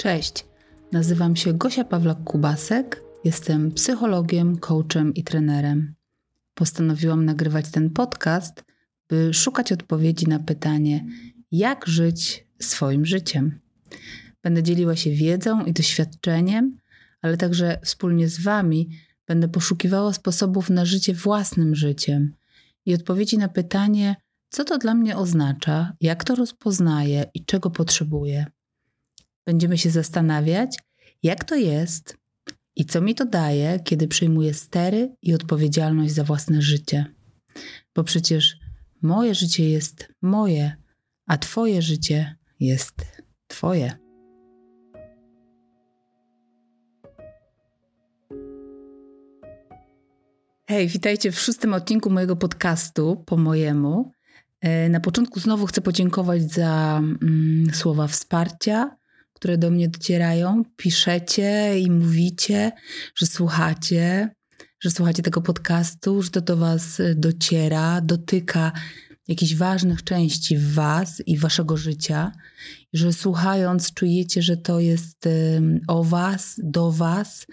Cześć, 0.00 0.44
nazywam 0.92 1.36
się 1.36 1.52
Gosia 1.52 1.84
Pawlak-Kubasek, 1.84 2.84
jestem 3.24 3.72
psychologiem, 3.72 4.58
coachem 4.58 5.14
i 5.14 5.24
trenerem. 5.24 5.94
Postanowiłam 6.54 7.24
nagrywać 7.24 7.70
ten 7.70 7.90
podcast, 7.90 8.64
by 9.08 9.34
szukać 9.34 9.72
odpowiedzi 9.72 10.26
na 10.26 10.38
pytanie, 10.38 11.06
jak 11.52 11.86
żyć 11.86 12.46
swoim 12.62 13.06
życiem. 13.06 13.60
Będę 14.42 14.62
dzieliła 14.62 14.96
się 14.96 15.10
wiedzą 15.10 15.64
i 15.64 15.72
doświadczeniem, 15.72 16.78
ale 17.22 17.36
także 17.36 17.78
wspólnie 17.84 18.28
z 18.28 18.42
Wami 18.42 18.88
będę 19.26 19.48
poszukiwała 19.48 20.12
sposobów 20.12 20.70
na 20.70 20.84
życie 20.84 21.14
własnym 21.14 21.74
życiem 21.74 22.34
i 22.86 22.94
odpowiedzi 22.94 23.38
na 23.38 23.48
pytanie, 23.48 24.16
co 24.48 24.64
to 24.64 24.78
dla 24.78 24.94
mnie 24.94 25.16
oznacza, 25.16 25.92
jak 26.00 26.24
to 26.24 26.34
rozpoznaję 26.34 27.24
i 27.34 27.44
czego 27.44 27.70
potrzebuję. 27.70 28.46
Będziemy 29.46 29.78
się 29.78 29.90
zastanawiać, 29.90 30.78
jak 31.22 31.44
to 31.44 31.54
jest 31.54 32.16
i 32.76 32.84
co 32.84 33.00
mi 33.00 33.14
to 33.14 33.24
daje, 33.24 33.80
kiedy 33.84 34.08
przyjmuję 34.08 34.54
stery 34.54 35.14
i 35.22 35.34
odpowiedzialność 35.34 36.12
za 36.12 36.24
własne 36.24 36.62
życie. 36.62 37.06
Bo 37.94 38.04
przecież 38.04 38.56
moje 39.02 39.34
życie 39.34 39.70
jest 39.70 40.08
moje, 40.22 40.76
a 41.26 41.38
Twoje 41.38 41.82
życie 41.82 42.36
jest 42.60 42.94
Twoje. 43.46 43.96
Hej, 50.68 50.88
witajcie 50.88 51.32
w 51.32 51.40
szóstym 51.40 51.74
odcinku 51.74 52.10
mojego 52.10 52.36
podcastu 52.36 53.24
po 53.26 53.36
mojemu. 53.36 54.12
E, 54.60 54.88
na 54.88 55.00
początku 55.00 55.40
znowu 55.40 55.66
chcę 55.66 55.80
podziękować 55.80 56.52
za 56.52 57.00
mm, 57.22 57.74
słowa 57.74 58.06
wsparcia, 58.06 58.96
które 59.40 59.58
do 59.58 59.70
mnie 59.70 59.88
docierają. 59.88 60.62
Piszecie 60.76 61.80
i 61.80 61.90
mówicie, 61.90 62.72
że 63.14 63.26
słuchacie, 63.26 64.34
że 64.80 64.90
słuchacie 64.90 65.22
tego 65.22 65.42
podcastu, 65.42 66.22
że 66.22 66.30
to 66.30 66.40
do 66.40 66.56
Was 66.56 67.02
dociera, 67.14 68.00
dotyka 68.00 68.72
jakichś 69.28 69.54
ważnych 69.54 70.04
części 70.04 70.58
Was 70.58 71.22
i 71.26 71.38
Waszego 71.38 71.76
życia, 71.76 72.32
że 72.92 73.12
słuchając 73.12 73.94
czujecie, 73.94 74.42
że 74.42 74.56
to 74.56 74.80
jest 74.80 75.28
o 75.88 76.04
Was, 76.04 76.60
do 76.62 76.92
Was. 76.92 77.46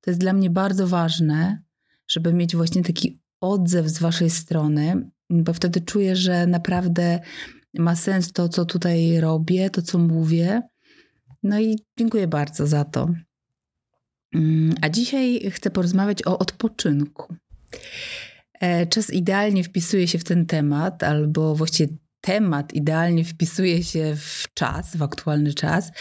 To 0.00 0.10
jest 0.10 0.20
dla 0.20 0.32
mnie 0.32 0.50
bardzo 0.50 0.86
ważne, 0.86 1.62
żeby 2.08 2.32
mieć 2.32 2.56
właśnie 2.56 2.82
taki 2.82 3.20
odzew 3.40 3.88
z 3.88 3.98
Waszej 3.98 4.30
strony, 4.30 5.10
bo 5.30 5.52
wtedy 5.52 5.80
czuję, 5.80 6.16
że 6.16 6.46
naprawdę 6.46 7.20
ma 7.74 7.96
sens 7.96 8.32
to, 8.32 8.48
co 8.48 8.64
tutaj 8.64 9.20
robię, 9.20 9.70
to, 9.70 9.82
co 9.82 9.98
mówię. 9.98 10.62
No 11.42 11.60
i 11.60 11.78
dziękuję 11.98 12.28
bardzo 12.28 12.66
za 12.66 12.84
to. 12.84 13.08
Mm, 14.34 14.74
a 14.80 14.88
dzisiaj 14.88 15.50
chcę 15.50 15.70
porozmawiać 15.70 16.26
o 16.26 16.38
odpoczynku. 16.38 17.34
E, 18.60 18.86
czas 18.86 19.10
idealnie 19.10 19.64
wpisuje 19.64 20.08
się 20.08 20.18
w 20.18 20.24
ten 20.24 20.46
temat, 20.46 21.02
albo 21.02 21.54
właściwie 21.54 21.94
temat 22.20 22.72
idealnie 22.72 23.24
wpisuje 23.24 23.84
się 23.84 24.16
w 24.16 24.54
czas, 24.54 24.96
w 24.96 25.02
aktualny 25.02 25.54
czas, 25.54 25.92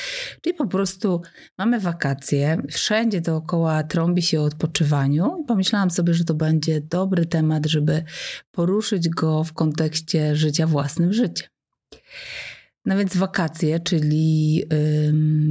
czyli 0.41 0.55
po 0.55 0.67
prostu 0.67 1.21
mamy 1.57 1.79
wakacje, 1.79 2.61
wszędzie 2.71 3.21
dookoła 3.21 3.83
trąbi 3.83 4.21
się 4.21 4.41
o 4.41 4.43
odpoczywaniu 4.43 5.37
i 5.43 5.45
pomyślałam 5.45 5.91
sobie, 5.91 6.13
że 6.13 6.23
to 6.23 6.33
będzie 6.33 6.81
dobry 6.81 7.25
temat, 7.25 7.65
żeby 7.65 8.03
poruszyć 8.51 9.09
go 9.09 9.43
w 9.43 9.53
kontekście 9.53 10.35
życia 10.35 10.67
własnym 10.67 11.13
życiem. 11.13 11.47
No 12.85 12.97
więc 12.97 13.17
wakacje, 13.17 13.79
czyli 13.79 14.63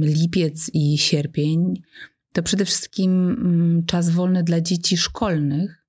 lipiec 0.01 0.71
i 0.73 0.97
sierpień, 0.97 1.81
to 2.33 2.43
przede 2.43 2.65
wszystkim 2.65 3.29
ym, 3.29 3.83
czas 3.85 4.09
wolny 4.09 4.43
dla 4.43 4.61
dzieci 4.61 4.97
szkolnych, 4.97 5.85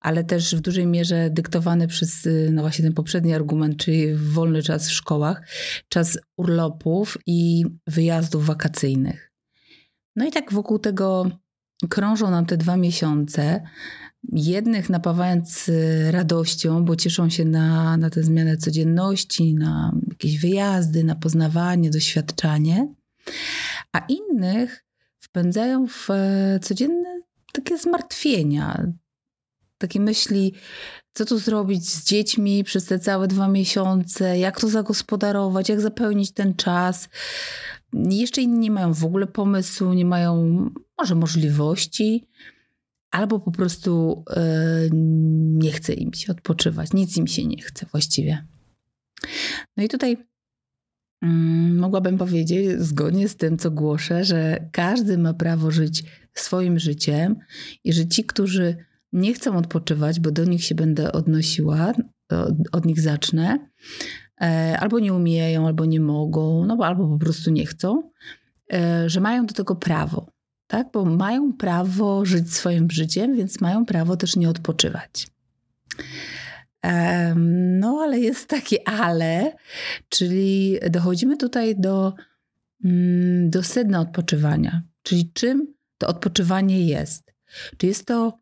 ale 0.00 0.24
też 0.24 0.54
w 0.54 0.60
dużej 0.60 0.86
mierze 0.86 1.30
dyktowany 1.30 1.88
przez 1.88 2.26
y, 2.26 2.50
no 2.52 2.62
właśnie 2.62 2.84
ten 2.84 2.92
poprzedni 2.92 3.34
argument, 3.34 3.76
czyli 3.76 4.14
wolny 4.14 4.62
czas 4.62 4.88
w 4.88 4.92
szkołach, 4.92 5.42
czas 5.88 6.18
urlopów 6.36 7.18
i 7.26 7.64
wyjazdów 7.86 8.46
wakacyjnych. 8.46 9.32
No 10.16 10.26
i 10.26 10.30
tak 10.30 10.52
wokół 10.52 10.78
tego 10.78 11.30
krążą 11.88 12.30
nam 12.30 12.46
te 12.46 12.56
dwa 12.56 12.76
miesiące. 12.76 13.62
Jednych 14.32 14.90
napawając 14.90 15.68
y, 15.68 16.08
radością, 16.10 16.84
bo 16.84 16.96
cieszą 16.96 17.30
się 17.30 17.44
na, 17.44 17.96
na 17.96 18.10
tę 18.10 18.22
zmianę 18.22 18.56
codzienności, 18.56 19.54
na 19.54 19.92
jakieś 20.08 20.38
wyjazdy, 20.38 21.04
na 21.04 21.14
poznawanie, 21.14 21.90
doświadczanie, 21.90 22.94
a 23.92 23.98
innych 23.98 24.84
wpędzają 25.20 25.86
w 25.86 26.10
e, 26.10 26.58
codzienne 26.62 27.20
takie 27.52 27.78
zmartwienia, 27.78 28.92
takie 29.78 30.00
myśli, 30.00 30.54
co 31.12 31.24
tu 31.24 31.38
zrobić 31.38 31.88
z 31.88 32.04
dziećmi 32.04 32.64
przez 32.64 32.84
te 32.84 32.98
całe 32.98 33.28
dwa 33.28 33.48
miesiące, 33.48 34.38
jak 34.38 34.60
to 34.60 34.68
zagospodarować, 34.68 35.68
jak 35.68 35.80
zapełnić 35.80 36.32
ten 36.32 36.54
czas. 36.54 37.08
Jeszcze 37.92 38.42
inni 38.42 38.58
nie 38.58 38.70
mają 38.70 38.94
w 38.94 39.04
ogóle 39.04 39.26
pomysłu, 39.26 39.92
nie 39.92 40.04
mają 40.04 40.64
może 40.98 41.14
możliwości, 41.14 42.28
albo 43.10 43.40
po 43.40 43.50
prostu 43.50 44.24
yy, 44.36 44.90
nie 45.58 45.72
chce 45.72 45.92
im 45.92 46.12
się 46.12 46.32
odpoczywać, 46.32 46.92
nic 46.92 47.16
im 47.16 47.26
się 47.26 47.46
nie 47.46 47.62
chce 47.62 47.86
właściwie. 47.92 48.46
No 49.76 49.84
i 49.84 49.88
tutaj 49.88 50.16
yy, 51.22 51.28
mogłabym 51.74 52.18
powiedzieć, 52.18 52.80
zgodnie 52.80 53.28
z 53.28 53.36
tym, 53.36 53.58
co 53.58 53.70
głoszę, 53.70 54.24
że 54.24 54.68
każdy 54.72 55.18
ma 55.18 55.34
prawo 55.34 55.70
żyć 55.70 56.04
swoim 56.34 56.78
życiem 56.78 57.36
i 57.84 57.92
że 57.92 58.06
ci, 58.06 58.24
którzy 58.24 58.76
nie 59.12 59.34
chcą 59.34 59.56
odpoczywać, 59.56 60.20
bo 60.20 60.30
do 60.30 60.44
nich 60.44 60.64
się 60.64 60.74
będę 60.74 61.12
odnosiła, 61.12 61.92
od, 62.30 62.54
od 62.72 62.84
nich 62.84 63.00
zacznę, 63.00 63.68
e, 64.40 64.76
albo 64.80 64.98
nie 64.98 65.14
umieją, 65.14 65.66
albo 65.66 65.84
nie 65.84 66.00
mogą, 66.00 66.66
no 66.66 66.78
albo 66.80 67.08
po 67.08 67.18
prostu 67.18 67.50
nie 67.50 67.66
chcą, 67.66 68.10
e, 68.72 69.10
że 69.10 69.20
mają 69.20 69.46
do 69.46 69.54
tego 69.54 69.76
prawo, 69.76 70.35
tak? 70.66 70.86
Bo 70.92 71.04
mają 71.04 71.52
prawo 71.52 72.24
żyć 72.24 72.54
swoim 72.54 72.90
życiem, 72.90 73.36
więc 73.36 73.60
mają 73.60 73.86
prawo 73.86 74.16
też 74.16 74.36
nie 74.36 74.48
odpoczywać. 74.48 75.26
No, 77.80 78.00
ale 78.02 78.20
jest 78.20 78.48
takie 78.48 78.88
ale, 78.88 79.52
czyli 80.08 80.78
dochodzimy 80.90 81.36
tutaj 81.36 81.80
do, 81.80 82.14
mm, 82.84 83.50
do 83.50 83.62
sedna 83.62 84.00
odpoczywania, 84.00 84.82
czyli 85.02 85.30
czym 85.32 85.74
to 85.98 86.06
odpoczywanie 86.06 86.86
jest. 86.86 87.32
Czy 87.76 87.86
jest 87.86 88.06
to 88.06 88.38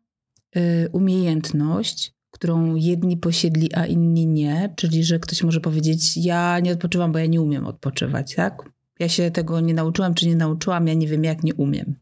Y, 0.57 0.89
umiejętność, 0.91 2.13
którą 2.31 2.75
jedni 2.75 3.17
posiedli, 3.17 3.73
a 3.73 3.85
inni 3.85 4.27
nie, 4.27 4.73
czyli 4.75 5.03
że 5.03 5.19
ktoś 5.19 5.43
może 5.43 5.61
powiedzieć: 5.61 6.17
Ja 6.17 6.59
nie 6.59 6.71
odpoczywam, 6.71 7.11
bo 7.11 7.19
ja 7.19 7.25
nie 7.25 7.41
umiem 7.41 7.67
odpoczywać, 7.67 8.35
tak? 8.35 8.69
Ja 8.99 9.09
się 9.09 9.31
tego 9.31 9.59
nie 9.59 9.73
nauczyłam, 9.73 10.13
czy 10.13 10.27
nie 10.27 10.35
nauczyłam, 10.35 10.87
ja 10.87 10.93
nie 10.93 11.07
wiem, 11.07 11.23
jak 11.23 11.43
nie 11.43 11.55
umiem. 11.55 11.95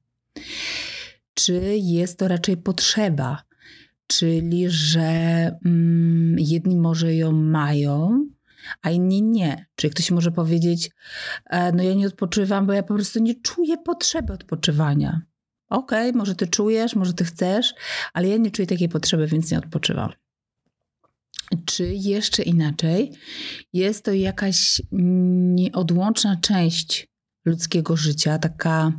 Czy 1.33 1.61
jest 1.77 2.19
to 2.19 2.27
raczej 2.27 2.57
potrzeba, 2.57 3.43
czyli 4.07 4.65
że 4.69 5.01
mm, 5.65 6.35
jedni 6.39 6.77
może 6.77 7.15
ją 7.15 7.31
mają, 7.31 8.25
a 8.81 8.89
inni 8.89 9.21
nie. 9.21 9.65
Czyli 9.75 9.91
ktoś 9.91 10.11
może 10.11 10.31
powiedzieć: 10.31 10.89
e, 11.49 11.71
No, 11.71 11.83
ja 11.83 11.93
nie 11.93 12.07
odpoczywam, 12.07 12.65
bo 12.65 12.73
ja 12.73 12.83
po 12.83 12.93
prostu 12.93 13.19
nie 13.19 13.35
czuję 13.41 13.77
potrzeby 13.77 14.33
odpoczywania 14.33 15.21
okej, 15.73 16.09
okay, 16.09 16.17
może 16.17 16.35
ty 16.35 16.47
czujesz, 16.47 16.95
może 16.95 17.13
ty 17.13 17.23
chcesz, 17.23 17.73
ale 18.13 18.27
ja 18.27 18.37
nie 18.37 18.51
czuję 18.51 18.67
takiej 18.67 18.89
potrzeby, 18.89 19.27
więc 19.27 19.51
nie 19.51 19.57
odpoczywam. 19.57 20.11
Czy 21.65 21.87
jeszcze 21.93 22.43
inaczej, 22.43 23.11
jest 23.73 24.05
to 24.05 24.13
jakaś 24.13 24.81
nieodłączna 24.91 26.37
część 26.41 27.07
ludzkiego 27.45 27.97
życia, 27.97 28.37
taka 28.37 28.91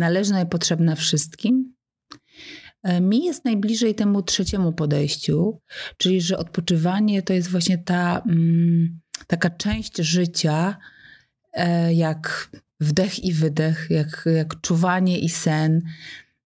należna 0.00 0.42
i 0.42 0.46
potrzebna 0.46 0.96
wszystkim? 0.96 1.74
E, 2.82 3.00
mi 3.00 3.24
jest 3.24 3.44
najbliżej 3.44 3.94
temu 3.94 4.22
trzeciemu 4.22 4.72
podejściu, 4.72 5.60
czyli 5.96 6.20
że 6.20 6.38
odpoczywanie 6.38 7.22
to 7.22 7.32
jest 7.32 7.50
właśnie 7.50 7.78
ta 7.78 8.22
mm, 8.28 9.00
taka 9.26 9.50
część 9.50 9.96
życia, 9.96 10.76
e, 11.52 11.94
jak 11.94 12.50
wdech 12.80 13.24
i 13.24 13.32
wydech, 13.32 13.86
jak, 13.90 14.28
jak 14.36 14.60
czuwanie 14.60 15.18
i 15.18 15.28
sen. 15.28 15.82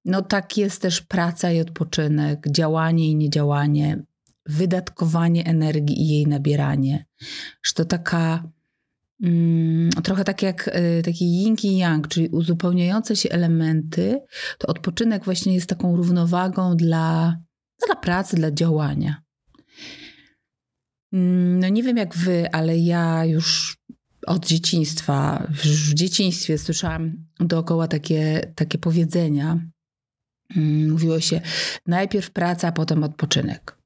No 0.05 0.23
tak 0.23 0.56
jest 0.56 0.83
też 0.83 1.01
praca 1.01 1.53
i 1.53 1.61
odpoczynek, 1.61 2.47
działanie 2.51 3.11
i 3.11 3.17
niedziałanie, 3.17 4.03
wydatkowanie 4.47 5.45
energii 5.47 6.03
i 6.03 6.09
jej 6.09 6.27
nabieranie. 6.27 7.06
Że 7.62 7.75
to 7.75 7.85
taka 7.85 8.51
trochę 10.03 10.25
tak 10.25 10.43
jak 10.43 10.69
y, 10.69 11.03
taki 11.05 11.25
yin 11.25 11.56
i 11.62 11.76
yang, 11.76 12.09
czyli 12.09 12.29
uzupełniające 12.29 13.17
się 13.17 13.29
elementy, 13.29 14.21
to 14.59 14.67
odpoczynek 14.69 15.25
właśnie 15.25 15.55
jest 15.55 15.69
taką 15.69 15.97
równowagą 15.97 16.76
dla, 16.76 17.37
dla 17.87 17.97
pracy, 17.97 18.37
dla 18.37 18.50
działania. 18.50 19.23
Mm, 21.12 21.61
no 21.61 21.69
nie 21.69 21.82
wiem 21.82 21.97
jak 21.97 22.17
wy, 22.17 22.53
ale 22.53 22.79
ja 22.79 23.25
już 23.25 23.76
od 24.26 24.47
dzieciństwa. 24.47 25.47
W 25.65 25.94
dzieciństwie 25.94 26.59
słyszałam 26.59 27.12
dookoła 27.41 27.88
takie, 27.88 28.53
takie 28.55 28.79
powiedzenia. 28.79 29.61
Mm, 30.56 30.91
mówiło 30.91 31.20
się 31.20 31.41
najpierw 31.87 32.31
praca, 32.31 32.73
potem 32.73 33.05
odpoczynek. 33.05 33.79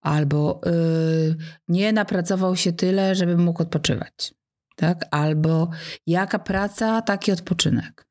Albo 0.00 0.60
yy, 0.66 1.36
nie 1.68 1.92
napracował 1.92 2.56
się 2.56 2.72
tyle, 2.72 3.14
żeby 3.14 3.36
mógł 3.36 3.62
odpoczywać. 3.62 4.34
Tak? 4.74 5.04
Albo 5.10 5.70
jaka 6.06 6.38
praca, 6.38 7.02
taki 7.02 7.32
odpoczynek. 7.32 8.06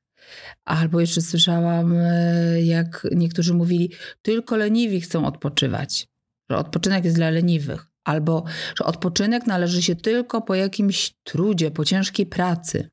Albo 0.65 0.99
jeszcze 0.99 1.21
słyszałam, 1.21 1.93
yy, 1.93 2.61
jak 2.61 3.07
niektórzy 3.15 3.53
mówili, 3.53 3.91
tylko 4.21 4.57
leniwi 4.57 5.01
chcą 5.01 5.25
odpoczywać, 5.25 6.07
że 6.49 6.57
odpoczynek 6.57 7.05
jest 7.05 7.17
dla 7.17 7.29
leniwych. 7.29 7.85
Albo 8.03 8.43
że 8.75 8.85
odpoczynek 8.85 9.47
należy 9.47 9.81
się 9.81 9.95
tylko 9.95 10.41
po 10.41 10.55
jakimś 10.55 11.13
trudzie, 11.23 11.71
po 11.71 11.85
ciężkiej 11.85 12.25
pracy. 12.25 12.89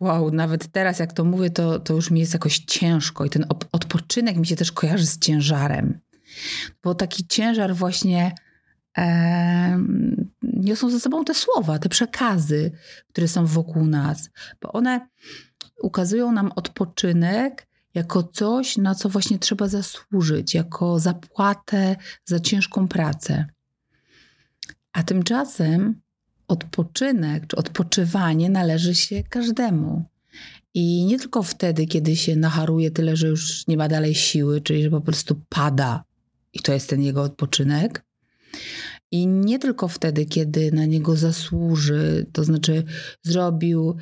Wow, 0.00 0.30
nawet 0.30 0.68
teraz 0.72 0.98
jak 0.98 1.12
to 1.12 1.24
mówię, 1.24 1.50
to, 1.50 1.78
to 1.78 1.94
już 1.94 2.10
mi 2.10 2.20
jest 2.20 2.32
jakoś 2.32 2.58
ciężko 2.58 3.24
i 3.24 3.30
ten 3.30 3.46
odpoczynek 3.72 4.36
mi 4.36 4.46
się 4.46 4.56
też 4.56 4.72
kojarzy 4.72 5.06
z 5.06 5.18
ciężarem. 5.18 6.00
Bo 6.82 6.94
taki 6.94 7.26
ciężar 7.26 7.74
właśnie 7.74 8.34
niosą 10.42 10.90
ze 10.90 11.00
sobą 11.00 11.24
te 11.24 11.34
słowa, 11.34 11.78
te 11.78 11.88
przekazy, 11.88 12.72
które 13.08 13.28
są 13.28 13.46
wokół 13.46 13.86
nas, 13.86 14.30
bo 14.60 14.72
one 14.72 15.08
ukazują 15.82 16.32
nam 16.32 16.52
odpoczynek 16.56 17.66
jako 17.94 18.22
coś, 18.22 18.76
na 18.76 18.94
co 18.94 19.08
właśnie 19.08 19.38
trzeba 19.38 19.68
zasłużyć, 19.68 20.54
jako 20.54 20.98
zapłatę 20.98 21.96
za 22.24 22.40
ciężką 22.40 22.88
pracę. 22.88 23.46
A 24.92 25.02
tymczasem 25.02 26.00
odpoczynek 26.48 27.46
czy 27.46 27.56
odpoczywanie 27.56 28.50
należy 28.50 28.94
się 28.94 29.22
każdemu. 29.22 30.04
I 30.74 31.04
nie 31.04 31.18
tylko 31.18 31.42
wtedy, 31.42 31.86
kiedy 31.86 32.16
się 32.16 32.36
nacharuje 32.36 32.90
tyle, 32.90 33.16
że 33.16 33.28
już 33.28 33.66
nie 33.66 33.76
ma 33.76 33.88
dalej 33.88 34.14
siły, 34.14 34.60
czyli 34.60 34.82
że 34.82 34.90
po 34.90 35.00
prostu 35.00 35.40
pada 35.48 36.04
i 36.52 36.60
to 36.60 36.72
jest 36.72 36.90
ten 36.90 37.02
jego 37.02 37.22
odpoczynek. 37.22 38.05
I 39.10 39.26
nie 39.26 39.58
tylko 39.58 39.88
wtedy, 39.88 40.26
kiedy 40.26 40.72
na 40.72 40.84
niego 40.84 41.16
zasłuży, 41.16 42.26
to 42.32 42.44
znaczy 42.44 42.84
zrobił 43.22 43.96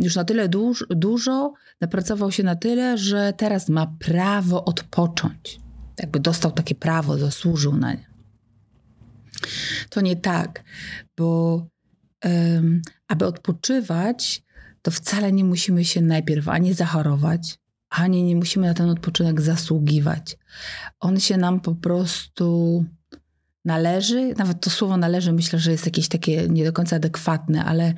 już 0.00 0.16
na 0.16 0.24
tyle 0.24 0.48
duż, 0.48 0.86
dużo, 0.90 1.52
napracował 1.80 2.32
się 2.32 2.42
na 2.42 2.56
tyle, 2.56 2.98
że 2.98 3.32
teraz 3.36 3.68
ma 3.68 3.96
prawo 3.98 4.64
odpocząć. 4.64 5.60
Jakby 5.98 6.20
dostał 6.20 6.52
takie 6.52 6.74
prawo, 6.74 7.18
zasłużył 7.18 7.76
na 7.76 7.92
nie. 7.92 8.08
To 9.90 10.00
nie 10.00 10.16
tak, 10.16 10.64
bo 11.16 11.66
aby 13.08 13.26
odpoczywać, 13.26 14.42
to 14.82 14.90
wcale 14.90 15.32
nie 15.32 15.44
musimy 15.44 15.84
się 15.84 16.00
najpierw 16.00 16.48
ani 16.48 16.74
zachorować, 16.74 17.58
ani 17.90 18.22
nie 18.22 18.36
musimy 18.36 18.66
na 18.66 18.74
ten 18.74 18.90
odpoczynek 18.90 19.40
zasługiwać. 19.40 20.36
On 21.00 21.20
się 21.20 21.36
nam 21.36 21.60
po 21.60 21.74
prostu 21.74 22.84
należy. 23.68 24.34
Nawet 24.38 24.60
to 24.60 24.70
słowo 24.70 24.96
należy 24.96 25.32
myślę, 25.32 25.58
że 25.58 25.72
jest 25.72 25.86
jakieś 25.86 26.08
takie 26.08 26.48
nie 26.48 26.64
do 26.64 26.72
końca 26.72 26.96
adekwatne, 26.96 27.64
ale 27.64 27.94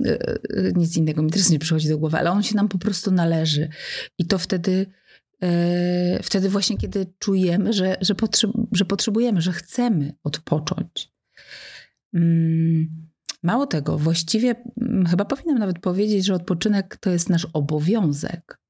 yy, 0.00 0.72
nic 0.76 0.96
innego 0.96 1.22
mi 1.22 1.30
teraz 1.30 1.50
nie 1.50 1.58
przychodzi 1.58 1.88
do 1.88 1.98
głowy, 1.98 2.18
ale 2.18 2.30
on 2.30 2.42
się 2.42 2.56
nam 2.56 2.68
po 2.68 2.78
prostu 2.78 3.10
należy. 3.10 3.68
I 4.18 4.26
to 4.26 4.38
wtedy 4.38 4.86
E, 5.42 6.22
wtedy 6.22 6.48
właśnie, 6.48 6.76
kiedy 6.76 7.06
czujemy, 7.18 7.72
że, 7.72 7.96
że, 8.00 8.14
potrzeb, 8.14 8.50
że 8.72 8.84
potrzebujemy, 8.84 9.40
że 9.40 9.52
chcemy 9.52 10.14
odpocząć. 10.24 11.12
Mm, 12.14 13.08
mało 13.42 13.66
tego, 13.66 13.98
właściwie 13.98 14.54
mm, 14.80 15.06
chyba 15.06 15.24
powinnam 15.24 15.58
nawet 15.58 15.78
powiedzieć, 15.78 16.26
że 16.26 16.34
odpoczynek 16.34 16.96
to 16.96 17.10
jest 17.10 17.28
nasz 17.28 17.46
obowiązek, 17.52 18.60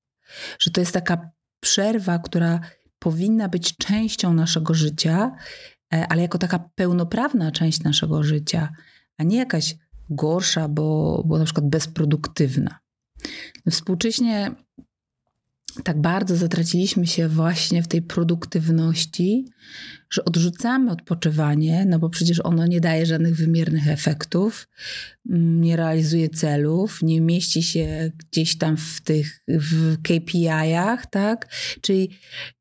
że 0.58 0.70
to 0.70 0.80
jest 0.80 0.92
taka 0.92 1.30
przerwa, 1.60 2.18
która 2.18 2.60
powinna 2.98 3.48
być 3.48 3.76
częścią 3.76 4.34
naszego 4.34 4.74
życia, 4.74 5.30
e, 5.30 5.81
ale 6.08 6.22
jako 6.22 6.38
taka 6.38 6.58
pełnoprawna 6.74 7.52
część 7.52 7.82
naszego 7.82 8.22
życia, 8.22 8.72
a 9.18 9.22
nie 9.22 9.36
jakaś 9.36 9.76
gorsza, 10.10 10.68
bo, 10.68 11.22
bo 11.26 11.38
na 11.38 11.44
przykład 11.44 11.68
bezproduktywna. 11.68 12.78
Współcześnie 13.70 14.50
tak 15.84 16.00
bardzo 16.00 16.36
zatraciliśmy 16.36 17.06
się 17.06 17.28
właśnie 17.28 17.82
w 17.82 17.88
tej 17.88 18.02
produktywności, 18.02 19.46
że 20.10 20.24
odrzucamy 20.24 20.90
odpoczywanie, 20.90 21.84
no 21.88 21.98
bo 21.98 22.10
przecież 22.10 22.40
ono 22.40 22.66
nie 22.66 22.80
daje 22.80 23.06
żadnych 23.06 23.36
wymiernych 23.36 23.88
efektów, 23.88 24.68
mm, 25.30 25.60
nie 25.60 25.76
realizuje 25.76 26.28
celów, 26.28 27.02
nie 27.02 27.20
mieści 27.20 27.62
się 27.62 28.12
gdzieś 28.18 28.58
tam 28.58 28.76
w 28.76 29.00
tych 29.00 29.44
w 29.48 29.96
KPI-ach, 30.02 31.06
tak? 31.06 31.48
Czyli 31.80 32.10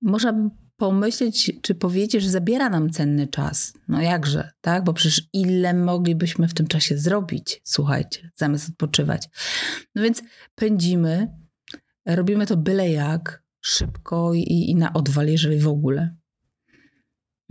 można 0.01 0.33
by 0.33 0.49
pomyśleć, 0.81 1.51
czy 1.61 1.75
powiedzieć, 1.75 2.23
że 2.23 2.29
zabiera 2.29 2.69
nam 2.69 2.89
cenny 2.89 3.27
czas. 3.27 3.73
No 3.87 4.01
jakże, 4.01 4.51
tak? 4.61 4.83
Bo 4.83 4.93
przecież 4.93 5.23
ile 5.33 5.73
moglibyśmy 5.73 6.47
w 6.47 6.53
tym 6.53 6.67
czasie 6.67 6.97
zrobić, 6.97 7.61
słuchajcie, 7.63 8.31
zamiast 8.35 8.69
odpoczywać. 8.69 9.29
No 9.95 10.03
więc 10.03 10.23
pędzimy 10.55 11.27
Robimy 12.05 12.45
to 12.45 12.57
byle 12.57 12.91
jak, 12.91 13.43
szybko 13.61 14.33
i, 14.33 14.69
i 14.69 14.75
na 14.75 14.93
odwal, 14.93 15.27
jeżeli 15.27 15.59
w 15.59 15.67
ogóle. 15.67 16.15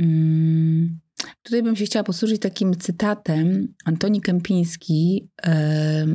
Hmm. 0.01 1.01
Tutaj 1.43 1.63
bym 1.63 1.77
się 1.77 1.85
chciała 1.85 2.05
posłużyć 2.05 2.43
takim 2.43 2.77
cytatem. 2.77 3.75
Antoni 3.85 4.21
Kępiński, 4.21 5.29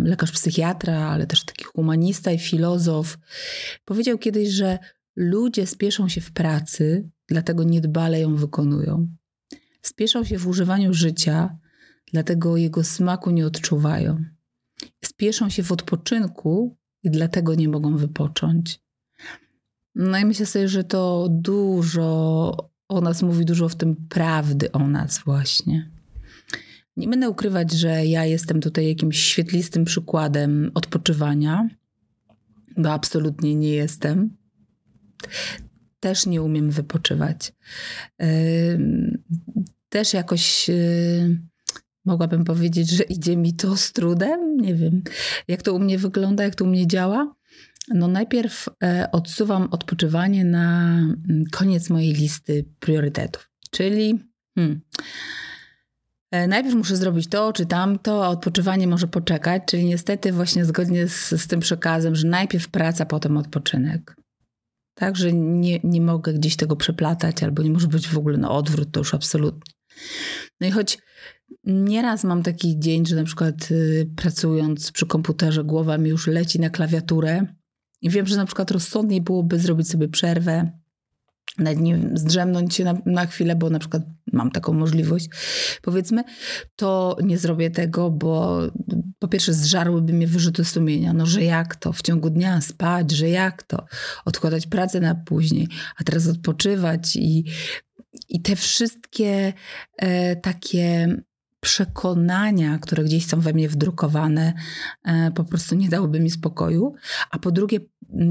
lekarz 0.04 0.32
psychiatra, 0.32 1.00
ale 1.00 1.28
też 1.28 1.46
taki 1.46 1.64
humanista 1.64 2.32
i 2.32 2.40
filozof, 2.40 3.18
powiedział 3.86 4.18
kiedyś, 4.18 4.50
że 4.50 4.80
ludzie 5.16 5.68
spieszą 5.68 6.10
się 6.10 6.22
w 6.22 6.32
pracy, 6.32 7.10
dlatego 7.28 7.64
niedbale 7.64 8.20
ją 8.20 8.36
wykonują. 8.36 9.08
Spieszą 9.82 10.24
się 10.24 10.38
w 10.38 10.48
używaniu 10.48 10.94
życia, 10.94 11.58
dlatego 12.12 12.58
jego 12.58 12.84
smaku 12.84 13.32
nie 13.32 13.48
odczuwają. 13.48 14.24
Spieszą 15.04 15.50
się 15.50 15.64
w 15.64 15.72
odpoczynku, 15.72 16.78
i 17.06 17.12
dlatego 17.12 17.56
nie 17.56 17.70
mogą 17.70 17.98
wypocząć. 17.98 18.80
No 19.96 20.18
i 20.18 20.26
myślę 20.26 20.46
sobie, 20.46 20.68
że 20.68 20.84
to 20.84 21.28
dużo 21.32 22.52
o 22.88 23.02
nas 23.02 23.22
mówi, 23.22 23.46
dużo 23.46 23.70
w 23.70 23.76
tym 23.76 23.96
prawdy 24.10 24.72
o 24.72 24.88
nas 24.88 25.20
właśnie. 25.26 25.92
Nie 26.98 27.08
będę 27.08 27.30
ukrywać, 27.30 27.72
że 27.72 28.06
ja 28.06 28.26
jestem 28.26 28.62
tutaj 28.62 28.88
jakimś 28.88 29.20
świetlistym 29.20 29.86
przykładem 29.86 30.72
odpoczywania, 30.74 31.70
bo 32.78 32.92
absolutnie 32.92 33.56
nie 33.56 33.70
jestem. 33.70 34.38
Też 36.00 36.26
nie 36.26 36.42
umiem 36.42 36.72
wypoczywać. 36.72 37.54
Też 39.90 40.14
jakoś 40.14 40.70
mogłabym 42.06 42.44
powiedzieć, 42.44 42.90
że 42.90 43.04
idzie 43.04 43.38
mi 43.38 43.54
to 43.54 43.78
z 43.78 43.92
trudem. 43.92 44.58
Nie 44.58 44.76
wiem, 44.76 45.02
jak 45.48 45.62
to 45.62 45.74
u 45.74 45.80
mnie 45.80 45.98
wygląda, 45.98 46.44
jak 46.44 46.56
to 46.56 46.66
u 46.66 46.68
mnie 46.68 46.88
działa. 46.88 47.36
No 47.90 48.08
najpierw 48.08 48.70
e, 48.84 49.10
odsuwam 49.12 49.68
odpoczywanie 49.72 50.46
na 50.46 50.98
mm, 51.00 51.44
koniec 51.52 51.90
mojej 51.90 52.14
listy 52.14 52.66
priorytetów. 52.80 53.50
Czyli 53.72 54.20
hmm, 54.56 54.82
e, 56.32 56.48
najpierw 56.48 56.76
muszę 56.76 56.98
zrobić 56.98 57.28
to 57.28 57.54
czy 57.54 57.66
tamto, 57.66 58.26
a 58.26 58.30
odpoczywanie 58.30 58.88
może 58.88 59.08
poczekać. 59.08 59.64
Czyli 59.66 59.86
niestety 59.86 60.32
właśnie 60.32 60.66
zgodnie 60.66 61.08
z, 61.08 61.30
z 61.30 61.48
tym 61.48 61.60
przekazem, 61.60 62.16
że 62.16 62.28
najpierw 62.28 62.70
praca, 62.70 63.06
potem 63.06 63.38
odpoczynek. 63.38 64.16
Także 64.96 65.34
nie, 65.34 65.80
nie 65.84 66.02
mogę 66.02 66.34
gdzieś 66.34 66.56
tego 66.56 66.76
przeplatać, 66.76 67.44
albo 67.44 67.64
nie 67.64 67.70
może 67.70 67.88
być 67.88 68.08
w 68.08 68.18
ogóle 68.18 68.38
na 68.38 68.52
odwrót, 68.52 68.92
to 68.92 69.00
już 69.00 69.14
absolutnie. 69.14 69.74
No 70.62 70.68
i 70.68 70.72
choć 70.72 70.98
Nieraz 71.64 72.24
mam 72.24 72.44
taki 72.44 72.80
dzień, 72.80 73.06
że 73.06 73.16
na 73.16 73.24
przykład 73.24 73.72
y, 73.72 74.10
pracując 74.16 74.92
przy 74.92 75.06
komputerze, 75.06 75.64
głowa 75.64 75.98
mi 75.98 76.10
już 76.10 76.28
leci 76.28 76.60
na 76.60 76.70
klawiaturę 76.70 77.46
i 78.02 78.10
wiem, 78.10 78.28
że 78.28 78.36
na 78.36 78.46
przykład 78.46 78.72
rozsądniej 78.72 79.22
byłoby 79.22 79.60
zrobić 79.60 79.90
sobie 79.90 80.08
przerwę, 80.08 80.72
nawet 81.58 81.80
nie 81.80 82.00
zdrzemnąć 82.14 82.76
się 82.76 82.84
na, 82.84 82.98
na 83.06 83.26
chwilę, 83.26 83.56
bo 83.56 83.70
na 83.70 83.80
przykład 83.80 84.04
mam 84.34 84.52
taką 84.52 84.74
możliwość, 84.74 85.30
powiedzmy, 85.82 86.24
to 86.76 87.18
nie 87.24 87.38
zrobię 87.38 87.72
tego, 87.72 88.12
bo 88.12 88.62
po 89.20 89.28
pierwsze 89.28 89.54
zżarłyby 89.54 90.14
mnie 90.14 90.28
wyrzuty 90.28 90.66
sumienia, 90.66 91.14
no 91.14 91.26
że 91.26 91.44
jak 91.44 91.76
to 91.76 91.94
w 91.94 92.02
ciągu 92.02 92.30
dnia 92.30 92.62
spać, 92.62 93.12
że 93.12 93.30
jak 93.30 93.64
to? 93.64 93.86
Odkładać 94.26 94.68
pracę 94.68 95.00
na 95.00 95.16
później, 95.16 95.68
a 95.98 96.04
teraz 96.04 96.28
odpoczywać 96.28 97.16
i, 97.16 97.46
i 98.30 98.42
te 98.42 98.56
wszystkie 98.56 99.54
e, 99.98 100.36
takie 100.36 101.16
przekonania, 101.66 102.80
które 102.80 103.04
gdzieś 103.04 103.26
są 103.26 103.40
we 103.40 103.54
mnie 103.54 103.70
wdrukowane, 103.70 104.54
e, 105.04 105.32
po 105.32 105.44
prostu 105.44 105.76
nie 105.76 105.90
dałoby 105.90 106.20
mi 106.20 106.32
spokoju. 106.32 106.94
A 107.32 107.40
po 107.40 107.52
drugie, 107.52 107.80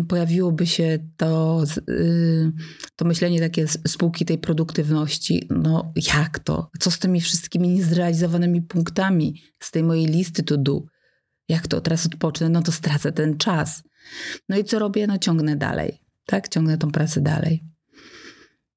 pojawiłoby 0.09 0.67
się 0.67 0.99
to, 1.17 1.64
y, 1.88 2.53
to 2.97 3.05
myślenie 3.05 3.41
takie 3.41 3.69
spółki 3.69 4.25
tej 4.25 4.38
produktywności. 4.38 5.49
No 5.50 5.93
jak 6.14 6.38
to? 6.38 6.71
Co 6.81 6.91
z 6.91 6.99
tymi 6.99 7.21
wszystkimi 7.21 7.69
niezrealizowanymi 7.69 8.62
punktami 8.62 9.43
z 9.61 9.71
tej 9.71 9.83
mojej 9.83 10.07
listy 10.07 10.43
to 10.43 10.57
do? 10.57 10.83
Jak 11.49 11.69
to? 11.69 11.81
Teraz 11.81 12.07
odpocznę, 12.07 12.49
no 12.49 12.62
to 12.62 12.73
stracę 12.73 13.12
ten 13.12 13.37
czas. 13.37 13.83
No 14.49 14.59
i 14.59 14.64
co 14.64 14.79
robię? 14.79 15.07
No 15.07 15.19
ciągnę 15.19 15.57
dalej. 15.57 16.00
Tak? 16.26 16.49
Ciągnę 16.49 16.79
tą 16.79 16.93
pracę 16.93 17.21
dalej. 17.21 17.74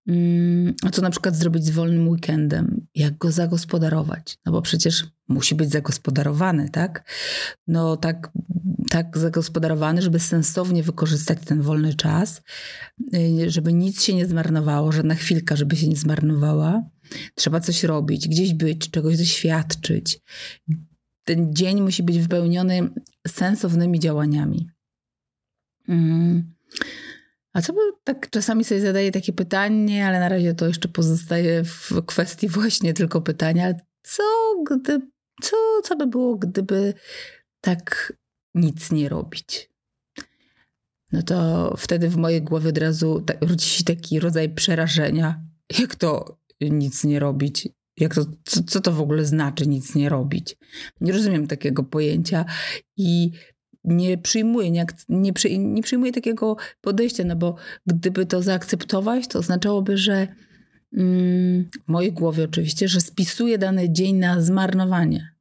Mm, 0.07 0.73
a 0.83 0.89
co 0.89 1.01
na 1.01 1.09
przykład 1.09 1.35
zrobić 1.35 1.65
z 1.65 1.69
wolnym 1.69 2.07
weekendem? 2.07 2.87
Jak 2.95 3.17
go 3.17 3.31
zagospodarować? 3.31 4.37
No 4.45 4.51
bo 4.51 4.61
przecież 4.61 5.05
musi 5.27 5.55
być 5.55 5.71
zagospodarowany, 5.71 6.69
tak? 6.69 7.09
No 7.67 7.97
tak, 7.97 8.31
tak 8.89 9.17
zagospodarowany, 9.17 10.01
żeby 10.01 10.19
sensownie 10.19 10.83
wykorzystać 10.83 11.39
ten 11.45 11.61
wolny 11.61 11.93
czas, 11.93 12.41
y, 13.13 13.49
żeby 13.49 13.73
nic 13.73 14.03
się 14.03 14.13
nie 14.13 14.25
zmarnowało, 14.25 14.91
żadna 14.91 15.15
chwilka, 15.15 15.55
żeby 15.55 15.75
się 15.75 15.87
nie 15.87 15.95
zmarnowała. 15.95 16.83
Trzeba 17.35 17.59
coś 17.59 17.83
robić, 17.83 18.27
gdzieś 18.27 18.53
być, 18.53 18.89
czegoś 18.91 19.17
doświadczyć. 19.17 20.19
Ten 21.23 21.55
dzień 21.55 21.81
musi 21.81 22.03
być 22.03 22.19
wypełniony 22.19 22.89
sensownymi 23.27 23.99
działaniami. 23.99 24.69
Mm. 25.87 26.53
A 27.57 27.61
co 27.61 27.73
by 27.73 27.79
tak 28.03 28.29
czasami 28.29 28.63
sobie 28.63 28.81
zadaję 28.81 29.11
takie 29.11 29.33
pytanie, 29.33 30.07
ale 30.07 30.19
na 30.19 30.29
razie 30.29 30.53
to 30.53 30.67
jeszcze 30.67 30.87
pozostaje 30.87 31.63
w 31.63 31.91
kwestii 32.05 32.47
właśnie 32.47 32.93
tylko 32.93 33.21
pytania. 33.21 33.73
Co, 34.03 34.23
gdy, 34.71 35.01
co, 35.41 35.55
co 35.83 35.95
by 35.95 36.07
było, 36.07 36.35
gdyby 36.35 36.93
tak 37.61 38.13
nic 38.55 38.91
nie 38.91 39.09
robić? 39.09 39.69
No 41.11 41.23
to 41.23 41.73
wtedy 41.77 42.09
w 42.09 42.17
mojej 42.17 42.41
głowie 42.41 42.69
od 42.69 42.77
razu 42.77 43.21
tak, 43.21 43.37
rodzi 43.41 43.69
się 43.69 43.83
taki 43.83 44.19
rodzaj 44.19 44.49
przerażenia. 44.49 45.41
Jak 45.79 45.95
to 45.95 46.39
nic 46.61 47.03
nie 47.03 47.19
robić? 47.19 47.69
Jak 47.97 48.15
to, 48.15 48.25
co, 48.45 48.63
co 48.63 48.81
to 48.81 48.91
w 48.91 49.01
ogóle 49.01 49.25
znaczy 49.25 49.67
nic 49.67 49.95
nie 49.95 50.09
robić? 50.09 50.55
Nie 51.01 51.11
rozumiem 51.11 51.47
takiego 51.47 51.83
pojęcia 51.83 52.45
i 52.97 53.31
nie 53.87 54.17
przyjmuję, 54.17 54.71
nie, 54.71 54.85
nie, 55.09 55.33
przy, 55.33 55.57
nie 55.57 55.83
przyjmuję 55.83 56.11
takiego 56.11 56.55
podejścia, 56.81 57.23
no 57.23 57.35
bo 57.35 57.55
gdyby 57.85 58.25
to 58.25 58.41
zaakceptować, 58.41 59.27
to 59.27 59.39
oznaczałoby, 59.39 59.97
że 59.97 60.27
mm, 60.93 61.69
w 61.85 61.91
mojej 61.91 62.13
głowie 62.13 62.43
oczywiście, 62.43 62.87
że 62.87 63.01
spisuję 63.01 63.57
dany 63.57 63.91
dzień 63.91 64.15
na 64.15 64.41
zmarnowanie. 64.41 65.37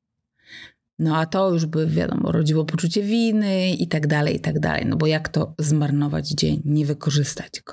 No 0.98 1.16
a 1.16 1.26
to 1.26 1.50
już 1.50 1.66
by, 1.66 1.86
wiadomo, 1.86 2.32
rodziło 2.32 2.64
poczucie 2.64 3.02
winy 3.02 3.70
i 3.70 3.88
tak 3.88 4.06
dalej, 4.06 4.36
i 4.36 4.40
tak 4.40 4.60
dalej. 4.60 4.86
No 4.86 4.96
bo 4.96 5.06
jak 5.06 5.28
to 5.28 5.54
zmarnować 5.58 6.28
dzień, 6.28 6.62
nie 6.64 6.86
wykorzystać 6.86 7.62
go? 7.66 7.72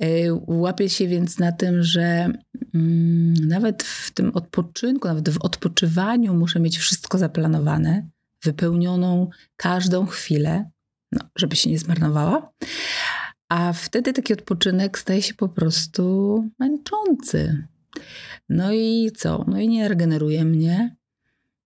E, 0.00 0.06
łapię 0.46 0.88
się 0.88 1.08
więc 1.08 1.38
na 1.38 1.52
tym, 1.52 1.82
że 1.82 2.32
mm, 2.74 3.34
nawet 3.34 3.82
w 3.82 4.10
tym 4.10 4.30
odpoczynku, 4.34 5.08
nawet 5.08 5.28
w 5.28 5.38
odpoczywaniu 5.40 6.34
muszę 6.34 6.60
mieć 6.60 6.78
wszystko 6.78 7.18
zaplanowane, 7.18 8.08
wypełnioną 8.42 9.30
każdą 9.56 10.06
chwilę, 10.06 10.70
no, 11.12 11.20
żeby 11.36 11.56
się 11.56 11.70
nie 11.70 11.78
zmarnowała. 11.78 12.52
A 13.48 13.72
wtedy 13.72 14.12
taki 14.12 14.32
odpoczynek 14.32 14.98
staje 14.98 15.22
się 15.22 15.34
po 15.34 15.48
prostu 15.48 16.44
męczący. 16.58 17.66
No 18.48 18.72
i 18.72 19.10
co? 19.16 19.44
No 19.48 19.60
i 19.60 19.68
nie 19.68 19.88
regeneruje 19.88 20.44
mnie. 20.44 20.96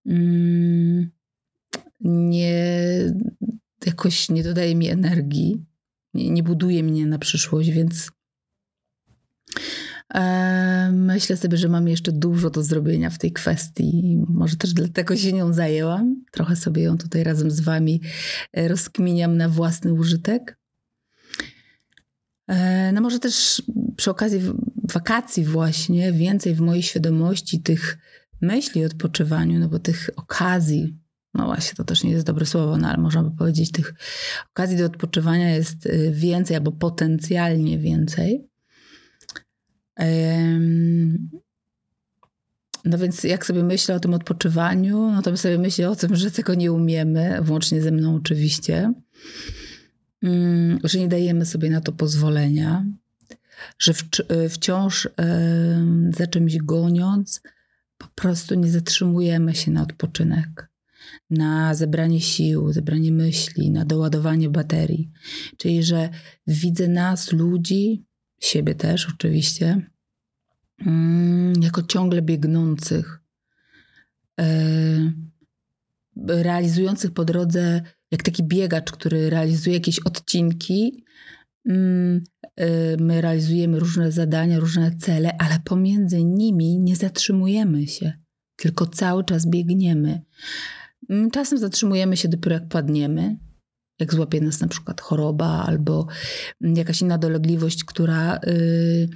Mm, 0.07 1.11
nie, 2.01 2.69
jakoś 3.87 4.29
nie 4.29 4.43
dodaje 4.43 4.75
mi 4.75 4.89
energii. 4.89 5.65
Nie, 6.15 6.31
nie 6.31 6.43
buduje 6.43 6.83
mnie 6.83 7.07
na 7.07 7.19
przyszłość, 7.19 7.71
więc 7.71 8.11
Myślę 10.93 11.37
sobie, 11.37 11.57
że 11.57 11.69
mam 11.69 11.89
jeszcze 11.89 12.13
dużo 12.13 12.51
do 12.51 12.63
zrobienia 12.63 13.11
w 13.11 13.19
tej 13.19 13.33
kwestii. 13.33 14.19
Może 14.29 14.57
też 14.57 14.73
dlatego 14.73 15.17
się 15.17 15.33
nią 15.33 15.53
zajęłam. 15.53 16.25
Trochę 16.31 16.57
sobie 16.57 16.83
ją 16.83 16.99
tutaj 16.99 17.25
razem 17.25 17.51
z 17.51 17.61
Wami 17.61 18.01
e, 18.53 18.69
rozkminiam 18.69 19.37
na 19.37 19.49
własny 19.49 19.93
użytek. 19.93 20.59
E, 22.49 22.93
no 22.93 23.01
może 23.01 23.19
też 23.19 23.63
przy 23.97 24.11
okazji 24.11 24.41
wakacji 24.93 25.45
właśnie 25.45 26.13
więcej 26.13 26.55
w 26.55 26.61
mojej 26.61 26.83
świadomości 26.83 27.63
tych 27.63 27.99
myśli 28.41 28.83
o 28.83 28.87
odpoczywaniu, 28.87 29.59
no 29.59 29.69
bo 29.69 29.79
tych 29.79 30.11
okazji, 30.17 30.99
no 31.35 31.47
właśnie 31.47 31.75
to 31.75 31.85
też 31.85 32.05
nie 32.05 32.11
jest 32.11 32.27
dobre 32.27 32.47
słowo, 32.47 32.77
no 32.77 32.89
ale 32.89 32.99
można 32.99 33.23
by 33.23 33.37
powiedzieć, 33.37 33.73
tych 33.73 33.95
okazji 34.51 34.77
do 34.77 34.85
odpoczywania 34.85 35.51
jest 35.51 35.87
e, 35.87 36.11
więcej 36.11 36.57
albo 36.57 36.73
potencjalnie 36.73 37.79
więcej. 37.79 38.54
No 42.85 42.99
więc 42.99 43.25
jak 43.25 43.47
sobie 43.47 43.63
myślę 43.63 43.95
o 43.95 44.01
tym 44.01 44.15
odpoczywaniu, 44.15 44.99
no 44.99 45.23
to 45.23 45.37
sobie 45.37 45.59
myślę 45.59 45.91
o 45.91 45.97
tym, 45.97 46.17
że 46.17 46.31
tego 46.31 46.55
nie 46.55 46.73
umiemy, 46.73 47.39
włącznie 47.43 47.83
ze 47.83 47.91
mną 47.91 48.15
oczywiście, 48.15 48.93
mm, 50.23 50.79
że 50.85 50.99
nie 50.99 51.09
dajemy 51.09 51.47
sobie 51.47 51.71
na 51.71 51.81
to 51.81 51.93
pozwolenia, 51.93 52.87
że 53.79 53.93
wciąż 54.51 55.09
za 56.17 56.27
czymś 56.27 56.59
goniąc, 56.59 57.43
po 57.99 58.07
prostu 58.15 58.55
nie 58.55 58.71
zatrzymujemy 58.71 59.55
się 59.55 59.71
na 59.71 59.83
odpoczynek, 59.83 60.69
na 61.31 61.75
zebranie 61.75 62.21
sił, 62.21 62.73
zebranie 62.73 63.13
myśli, 63.13 63.71
na 63.71 63.85
doładowanie 63.85 64.51
baterii. 64.51 65.11
Czyli, 65.57 65.83
że 65.83 66.09
widzę 66.47 66.89
nas, 66.89 67.33
ludzi, 67.33 68.05
siebie 68.41 68.75
też 68.75 69.09
oczywiście, 69.15 69.91
mm, 70.87 71.63
jako 71.63 71.83
ciągle 71.83 72.23
biegnących, 72.23 73.21
e, 74.41 75.13
realizujących 76.27 77.11
po 77.11 77.25
drodze, 77.25 77.83
jak 78.11 78.23
taki 78.23 78.43
biegacz, 78.43 78.93
który 78.93 79.31
realizuje 79.31 79.77
jakieś 79.77 79.99
odcinki. 79.99 81.05
Mm, 81.69 82.25
e, 82.57 82.97
my 82.97 83.21
realizujemy 83.21 83.81
różne 83.81 84.13
zadania, 84.13 84.61
różne 84.61 84.97
cele, 84.97 85.37
ale 85.39 85.59
pomiędzy 85.65 86.25
nimi 86.25 86.81
nie 86.81 86.97
zatrzymujemy 86.97 87.87
się, 87.87 88.13
tylko 88.57 88.87
cały 88.87 89.25
czas 89.25 89.47
biegniemy. 89.47 90.23
Mm, 91.11 91.31
czasem 91.31 91.59
zatrzymujemy 91.59 92.17
się 92.17 92.29
dopiero 92.29 92.55
jak 92.55 92.69
padniemy, 92.69 93.37
jak 93.99 94.15
złapie 94.15 94.41
nas 94.41 94.61
na 94.61 94.69
przykład 94.69 95.01
choroba 95.01 95.65
albo 95.67 96.07
jakaś 96.61 97.03
inna 97.03 97.19
dolegliwość, 97.19 97.85
która, 97.85 98.41
yy, 98.47 99.09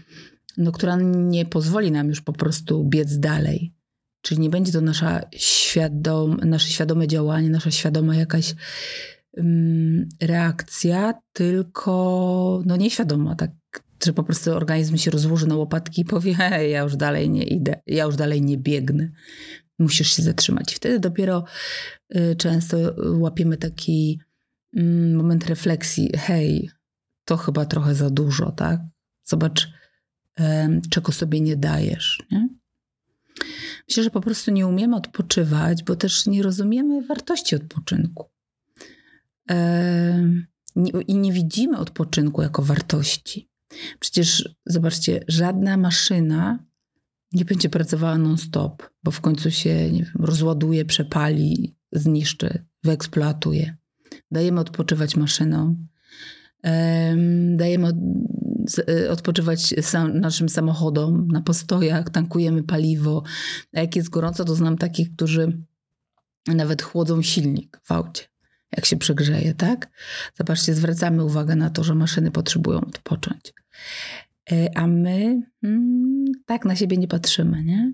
no, 0.56 0.72
która 0.72 0.96
nie 1.02 1.46
pozwoli 1.46 1.92
nam 1.92 2.08
już 2.08 2.20
po 2.20 2.32
prostu 2.32 2.84
biec 2.84 3.18
dalej. 3.18 3.74
Czyli 4.22 4.40
nie 4.40 4.50
będzie 4.50 4.72
to 4.72 4.80
nasza 4.80 5.20
świadom, 5.36 6.36
nasze 6.44 6.68
świadome 6.68 7.08
działanie, 7.08 7.50
nasza 7.50 7.70
świadoma 7.70 8.16
jakaś 8.16 8.54
yy, 9.36 9.44
reakcja, 10.20 11.14
tylko 11.32 12.62
no 12.66 12.76
nieświadoma, 12.76 13.34
tak, 13.34 13.50
że 14.04 14.12
po 14.12 14.24
prostu 14.24 14.52
organizm 14.52 14.96
się 14.96 15.10
rozłoży 15.10 15.46
na 15.46 15.56
łopatki 15.56 16.02
i 16.02 16.04
powie, 16.04 16.34
hej, 16.34 16.70
ja 16.70 16.80
już 16.80 16.96
dalej 16.96 17.30
nie 17.30 17.44
idę, 17.44 17.80
ja 17.86 18.04
już 18.04 18.16
dalej 18.16 18.42
nie 18.42 18.58
biegnę. 18.58 19.10
Musisz 19.78 20.16
się 20.16 20.22
zatrzymać. 20.22 20.72
I 20.72 20.76
wtedy 20.76 21.00
dopiero 21.00 21.44
y, 22.16 22.36
często 22.36 22.76
łapiemy 23.18 23.56
taki 23.56 24.18
Mm, 24.18 24.27
moment 25.14 25.46
refleksji, 25.46 26.10
hej, 26.16 26.70
to 27.24 27.36
chyba 27.36 27.66
trochę 27.66 27.94
za 27.94 28.10
dużo, 28.10 28.52
tak? 28.52 28.80
Zobacz, 29.24 29.68
czego 30.90 31.12
sobie 31.12 31.40
nie 31.40 31.56
dajesz, 31.56 32.22
nie? 32.30 32.48
Myślę, 33.88 34.02
że 34.02 34.10
po 34.10 34.20
prostu 34.20 34.50
nie 34.50 34.66
umiemy 34.66 34.96
odpoczywać, 34.96 35.82
bo 35.82 35.96
też 35.96 36.26
nie 36.26 36.42
rozumiemy 36.42 37.06
wartości 37.06 37.56
odpoczynku. 37.56 38.30
I 41.06 41.14
nie 41.14 41.32
widzimy 41.32 41.78
odpoczynku 41.78 42.42
jako 42.42 42.62
wartości. 42.62 43.50
Przecież 44.00 44.54
zobaczcie, 44.66 45.24
żadna 45.28 45.76
maszyna 45.76 46.64
nie 47.32 47.44
będzie 47.44 47.68
pracowała 47.68 48.18
non-stop, 48.18 48.90
bo 49.02 49.10
w 49.10 49.20
końcu 49.20 49.50
się 49.50 49.90
wiem, 49.92 50.06
rozładuje, 50.14 50.84
przepali, 50.84 51.76
zniszczy, 51.92 52.64
wyeksploatuje 52.84 53.76
dajemy 54.30 54.60
odpoczywać 54.60 55.16
maszynom, 55.16 55.88
dajemy 57.56 57.92
e, 58.88 59.10
odpoczywać 59.10 59.74
naszym 60.14 60.48
samochodom 60.48 61.28
na 61.28 61.42
postojach, 61.42 62.10
tankujemy 62.10 62.62
paliwo. 62.62 63.22
A 63.74 63.80
jak 63.80 63.96
jest 63.96 64.10
gorąco, 64.10 64.44
to 64.44 64.54
znam 64.54 64.78
takich, 64.78 65.12
którzy 65.12 65.62
nawet 66.46 66.82
chłodzą 66.82 67.22
silnik 67.22 67.80
w 67.84 67.92
aucie, 67.92 68.24
jak 68.76 68.86
się 68.86 68.96
przegrzeje, 68.96 69.54
tak? 69.54 69.90
Zobaczcie, 70.34 70.74
zwracamy 70.74 71.24
uwagę 71.24 71.56
na 71.56 71.70
to, 71.70 71.84
że 71.84 71.94
maszyny 71.94 72.30
potrzebują 72.30 72.80
odpocząć. 72.80 73.54
E, 74.52 74.78
a 74.78 74.86
my 74.86 75.42
hmm, 75.60 76.24
tak 76.46 76.64
na 76.64 76.76
siebie 76.76 76.96
nie 76.96 77.08
patrzymy, 77.08 77.64
nie? 77.64 77.92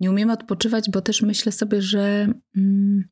Nie 0.00 0.10
umiemy 0.10 0.32
odpoczywać, 0.32 0.90
bo 0.90 1.00
też 1.00 1.22
myślę 1.22 1.52
sobie, 1.52 1.82
że 1.82 2.28
mm, 2.56 3.04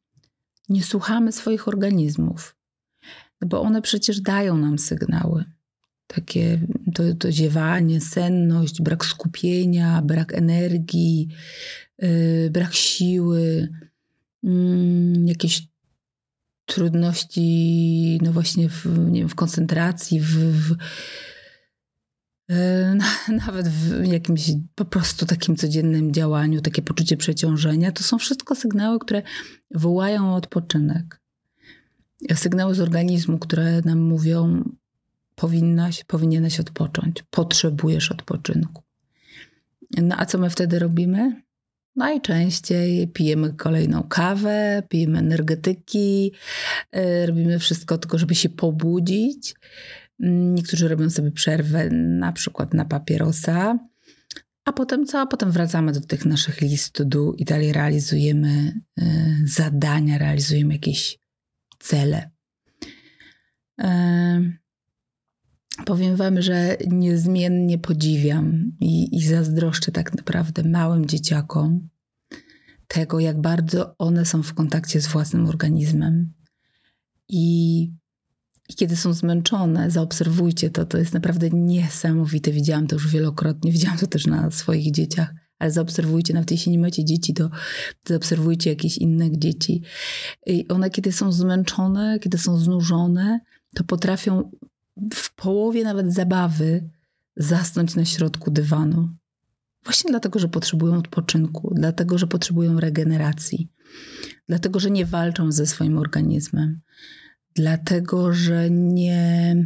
nie 0.69 0.83
słuchamy 0.83 1.33
swoich 1.33 1.69
organizmów, 1.69 2.57
bo 3.47 3.63
one 3.63 3.83
przecież 3.83 4.21
dają 4.21 4.57
nam 4.57 4.79
sygnały. 4.79 5.45
Takie 6.07 6.61
to, 6.95 7.03
to 7.15 7.33
ziewanie, 7.33 8.01
senność, 8.01 8.83
brak 8.83 9.05
skupienia, 9.05 10.03
brak 10.03 10.35
energii, 10.35 11.29
yy, 11.99 12.51
brak 12.51 12.75
siły, 12.75 13.69
yy, 14.43 14.51
jakieś 15.25 15.69
trudności, 16.67 18.19
no 18.23 18.33
właśnie 18.33 18.69
w, 18.69 18.87
nie 19.11 19.21
wiem, 19.21 19.29
w 19.29 19.35
koncentracji, 19.35 20.21
w, 20.21 20.37
w 20.37 20.77
nawet 23.47 23.69
w 23.69 24.05
jakimś 24.07 24.51
po 24.75 24.85
prostu 24.85 25.27
takim 25.27 25.57
codziennym 25.57 26.13
działaniu, 26.13 26.61
takie 26.61 26.83
poczucie 26.83 27.17
przeciążenia, 27.17 27.93
to 27.93 28.03
są 28.03 28.19
wszystko 28.19 28.55
sygnały, 28.55 28.99
które 28.99 29.23
wołają 29.75 30.35
odpoczynek. 30.35 31.21
Sygnały 32.35 32.75
z 32.75 32.81
organizmu, 32.81 33.39
które 33.39 33.81
nam 33.85 33.99
mówią, 33.99 34.65
powinnaś, 35.35 36.05
powinieneś 36.05 36.61
odpocząć, 36.61 37.25
potrzebujesz 37.31 38.13
odpoczynku. 38.13 38.83
No 39.97 40.17
a 40.19 40.27
co 40.27 40.39
my 40.39 40.51
wtedy 40.51 40.79
robimy? 40.79 41.43
Najczęściej 41.97 43.09
pijemy 43.09 43.53
kolejną 43.53 44.03
kawę, 44.03 44.83
pijemy 44.89 45.19
energetyki, 45.19 46.33
yy, 46.93 47.27
robimy 47.27 47.59
wszystko 47.59 47.99
tylko, 47.99 48.19
żeby 48.19 48.35
się 48.35 48.49
pobudzić. 48.49 49.55
Niektórzy 50.19 50.89
robią 50.89 51.11
sobie 51.11 51.31
przerwę 51.31 51.91
na 51.91 52.33
przykład 52.33 52.75
na 52.75 52.85
papierosa. 52.85 53.79
A 54.65 54.73
potem 54.73 55.07
co? 55.07 55.21
A 55.21 55.27
potem 55.27 55.51
wracamy 55.51 55.93
do 55.93 56.01
tych 56.01 56.25
naszych 56.25 56.61
list 56.61 57.03
do 57.03 57.33
i 57.33 57.45
dalej 57.45 57.73
realizujemy 57.73 58.73
y, 58.99 59.05
zadania, 59.45 60.19
realizujemy 60.19 60.75
jakieś 60.75 61.19
cele. 61.79 62.31
Y, 63.81 63.85
powiem 65.85 66.17
Wam, 66.17 66.43
że 66.43 66.77
niezmiennie 66.87 67.79
podziwiam 67.79 68.73
i, 68.81 69.17
i 69.17 69.27
zazdroszczę 69.27 69.93
tak 69.93 70.15
naprawdę 70.15 70.63
małym 70.63 71.07
dzieciakom 71.07 71.89
tego, 72.89 73.21
jak 73.21 73.41
bardzo 73.41 73.95
one 73.99 74.27
są 74.27 74.43
w 74.43 74.55
kontakcie 74.55 75.01
z 75.01 75.07
własnym 75.07 75.47
organizmem. 75.47 76.33
I 77.29 77.93
i 78.69 78.75
kiedy 78.75 78.97
są 78.97 79.13
zmęczone, 79.13 79.91
zaobserwujcie 79.91 80.71
to, 80.71 80.87
to 80.87 80.99
jest 80.99 81.15
naprawdę 81.15 81.51
niesamowite. 81.51 82.53
Widziałam 82.53 82.87
to 82.87 82.97
już 82.97 83.09
wielokrotnie, 83.09 83.73
widziałam 83.73 83.99
to 83.99 84.07
też 84.07 84.27
na 84.27 84.51
swoich 84.51 84.93
dzieciach, 84.93 85.35
ale 85.59 85.71
zaobserwujcie, 85.71 86.35
nawet 86.35 86.51
jeśli 86.51 86.73
nie 86.73 86.79
macie 86.79 87.05
dzieci, 87.05 87.35
to 87.35 87.51
zaobserwujcie 88.07 88.71
jakieś 88.71 88.99
inne 88.99 89.39
dzieci. 89.39 89.83
I 90.47 90.69
one, 90.69 90.91
kiedy 90.91 91.13
są 91.13 91.33
zmęczone, 91.33 92.19
kiedy 92.19 92.39
są 92.39 92.59
znużone, 92.59 93.41
to 93.75 93.85
potrafią 93.85 94.51
w 95.15 95.35
połowie 95.35 95.85
nawet 95.85 96.15
zabawy 96.15 96.91
zasnąć 97.37 97.95
na 97.95 98.05
środku 98.05 98.51
dywanu. 98.51 99.09
Właśnie 99.85 100.11
dlatego, 100.11 100.39
że 100.39 100.49
potrzebują 100.49 100.99
odpoczynku, 100.99 101.73
dlatego, 101.75 102.19
że 102.19 102.27
potrzebują 102.27 102.81
regeneracji, 102.81 103.69
dlatego, 104.49 104.81
że 104.81 104.91
nie 104.91 105.07
walczą 105.07 105.53
ze 105.53 105.67
swoim 105.67 105.99
organizmem 105.99 106.81
dlatego 107.55 108.33
że 108.33 108.71
nie 108.71 109.57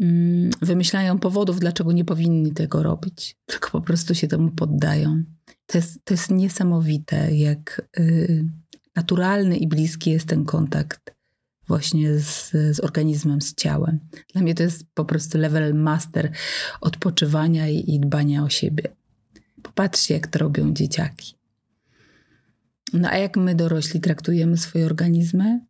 mm, 0.00 0.50
wymyślają 0.62 1.18
powodów, 1.18 1.60
dlaczego 1.60 1.92
nie 1.92 2.04
powinni 2.04 2.52
tego 2.52 2.82
robić, 2.82 3.36
tylko 3.46 3.70
po 3.70 3.80
prostu 3.80 4.14
się 4.14 4.28
temu 4.28 4.50
poddają. 4.50 5.24
To 5.66 5.78
jest, 5.78 6.04
to 6.04 6.14
jest 6.14 6.30
niesamowite, 6.30 7.34
jak 7.34 7.88
y, 7.98 8.44
naturalny 8.96 9.56
i 9.56 9.68
bliski 9.68 10.10
jest 10.10 10.28
ten 10.28 10.44
kontakt 10.44 11.14
właśnie 11.68 12.18
z, 12.18 12.50
z 12.50 12.80
organizmem, 12.80 13.40
z 13.40 13.54
ciałem. 13.54 14.00
Dla 14.32 14.42
mnie 14.42 14.54
to 14.54 14.62
jest 14.62 14.86
po 14.94 15.04
prostu 15.04 15.38
level 15.38 15.74
master 15.74 16.32
odpoczywania 16.80 17.68
i, 17.68 17.94
i 17.94 18.00
dbania 18.00 18.44
o 18.44 18.48
siebie. 18.48 18.96
Popatrzcie, 19.62 20.14
jak 20.14 20.26
to 20.26 20.38
robią 20.38 20.74
dzieciaki. 20.74 21.34
No 22.92 23.08
a 23.08 23.16
jak 23.16 23.36
my 23.36 23.54
dorośli 23.54 24.00
traktujemy 24.00 24.56
swoje 24.56 24.86
organizmy? 24.86 25.60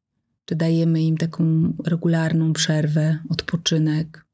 Czy 0.44 0.56
dajemy 0.56 1.02
im 1.02 1.16
taką 1.16 1.72
regularną 1.84 2.52
przerwę, 2.52 3.18
odpoczynek? 3.28 4.26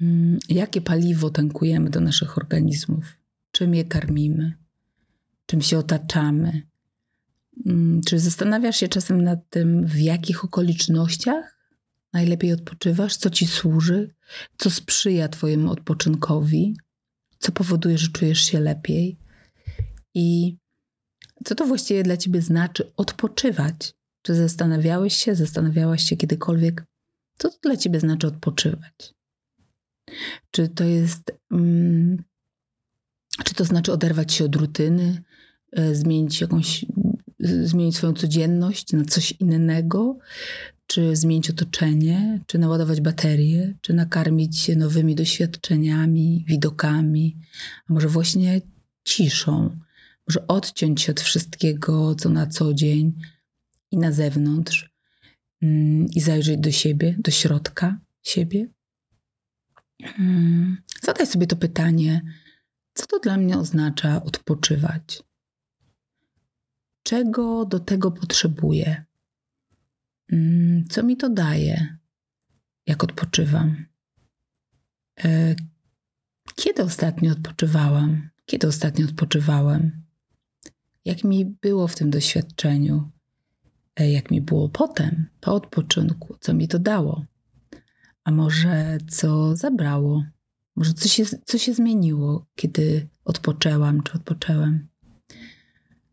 Mm, 0.00 0.38
jakie 0.48 0.80
paliwo 0.80 1.30
tankujemy 1.30 1.90
do 1.90 2.00
naszych 2.00 2.38
organizmów? 2.38 3.04
Czym 3.52 3.74
je 3.74 3.84
karmimy? 3.84 4.52
Czym 5.46 5.62
się 5.62 5.78
otaczamy? 5.78 6.62
Mm, 7.66 8.00
czy 8.06 8.18
zastanawiasz 8.18 8.76
się 8.76 8.88
czasem 8.88 9.24
nad 9.24 9.50
tym, 9.50 9.86
w 9.86 10.00
jakich 10.00 10.44
okolicznościach 10.44 11.58
najlepiej 12.12 12.52
odpoczywasz? 12.52 13.16
Co 13.16 13.30
ci 13.30 13.46
służy? 13.46 14.14
Co 14.58 14.70
sprzyja 14.70 15.28
Twojemu 15.28 15.70
odpoczynkowi? 15.70 16.76
Co 17.38 17.52
powoduje, 17.52 17.98
że 17.98 18.08
czujesz 18.08 18.40
się 18.40 18.60
lepiej? 18.60 19.18
I 20.14 20.56
co 21.44 21.54
to 21.54 21.66
właściwie 21.66 22.02
dla 22.02 22.16
Ciebie 22.16 22.42
znaczy 22.42 22.92
odpoczywać? 22.96 23.94
Czy 24.22 24.34
zastanawiałeś 24.34 25.14
się, 25.14 25.34
zastanawiałaś 25.34 26.02
się 26.02 26.16
kiedykolwiek, 26.16 26.84
co 27.38 27.50
to 27.50 27.58
dla 27.62 27.76
ciebie 27.76 28.00
znaczy 28.00 28.26
odpoczywać? 28.26 29.14
Czy 30.50 30.68
to 30.68 30.84
jest, 30.84 31.32
mm, 31.50 32.22
czy 33.44 33.54
to 33.54 33.64
znaczy 33.64 33.92
oderwać 33.92 34.32
się 34.32 34.44
od 34.44 34.56
rutyny, 34.56 35.22
y, 35.78 35.94
zmienić 35.94 36.40
jakąś, 36.40 36.84
zmienić 37.40 37.96
swoją 37.96 38.12
codzienność 38.12 38.92
na 38.92 39.04
coś 39.04 39.32
innego, 39.32 40.18
czy 40.86 41.16
zmienić 41.16 41.50
otoczenie, 41.50 42.40
czy 42.46 42.58
naładować 42.58 43.00
baterie, 43.00 43.74
czy 43.80 43.92
nakarmić 43.92 44.58
się 44.58 44.76
nowymi 44.76 45.14
doświadczeniami, 45.14 46.44
widokami, 46.48 47.36
a 47.88 47.92
może 47.92 48.08
właśnie 48.08 48.60
ciszą, 49.04 49.76
może 50.28 50.46
odciąć 50.46 51.02
się 51.02 51.12
od 51.12 51.20
wszystkiego, 51.20 52.14
co 52.14 52.28
na 52.28 52.46
co 52.46 52.74
dzień, 52.74 53.12
i 53.90 53.98
na 53.98 54.12
zewnątrz 54.12 54.90
mm, 55.62 56.06
i 56.14 56.20
zajrzeć 56.20 56.60
do 56.60 56.72
siebie, 56.72 57.16
do 57.18 57.30
środka 57.30 58.00
siebie. 58.22 58.66
Mm, 60.18 60.82
zadaj 61.02 61.26
sobie 61.26 61.46
to 61.46 61.56
pytanie, 61.56 62.22
co 62.94 63.06
to 63.06 63.18
dla 63.18 63.36
mnie 63.36 63.58
oznacza 63.58 64.22
odpoczywać? 64.22 65.22
Czego 67.02 67.64
do 67.64 67.80
tego 67.80 68.10
potrzebuję? 68.10 69.04
Mm, 70.32 70.84
co 70.88 71.02
mi 71.02 71.16
to 71.16 71.30
daje, 71.30 71.96
jak 72.86 73.04
odpoczywam? 73.04 73.86
E, 75.24 75.54
kiedy 76.56 76.82
ostatnio 76.82 77.32
odpoczywałam? 77.32 78.30
Kiedy 78.46 78.66
ostatnio 78.66 79.06
odpoczywałem? 79.06 80.02
Jak 81.04 81.24
mi 81.24 81.44
było 81.44 81.88
w 81.88 81.94
tym 81.94 82.10
doświadczeniu? 82.10 83.10
E, 83.96 84.10
jak 84.10 84.30
mi 84.30 84.40
było 84.40 84.68
potem, 84.68 85.26
po 85.40 85.54
odpoczynku, 85.54 86.36
co 86.40 86.54
mi 86.54 86.68
to 86.68 86.78
dało, 86.78 87.24
a 88.24 88.30
może 88.30 88.98
co 89.10 89.56
zabrało, 89.56 90.24
może 90.76 90.94
co 90.94 91.08
się, 91.08 91.24
co 91.44 91.58
się 91.58 91.74
zmieniło, 91.74 92.46
kiedy 92.54 93.08
odpoczęłam 93.24 94.02
czy 94.02 94.12
odpoczęłem. 94.12 94.88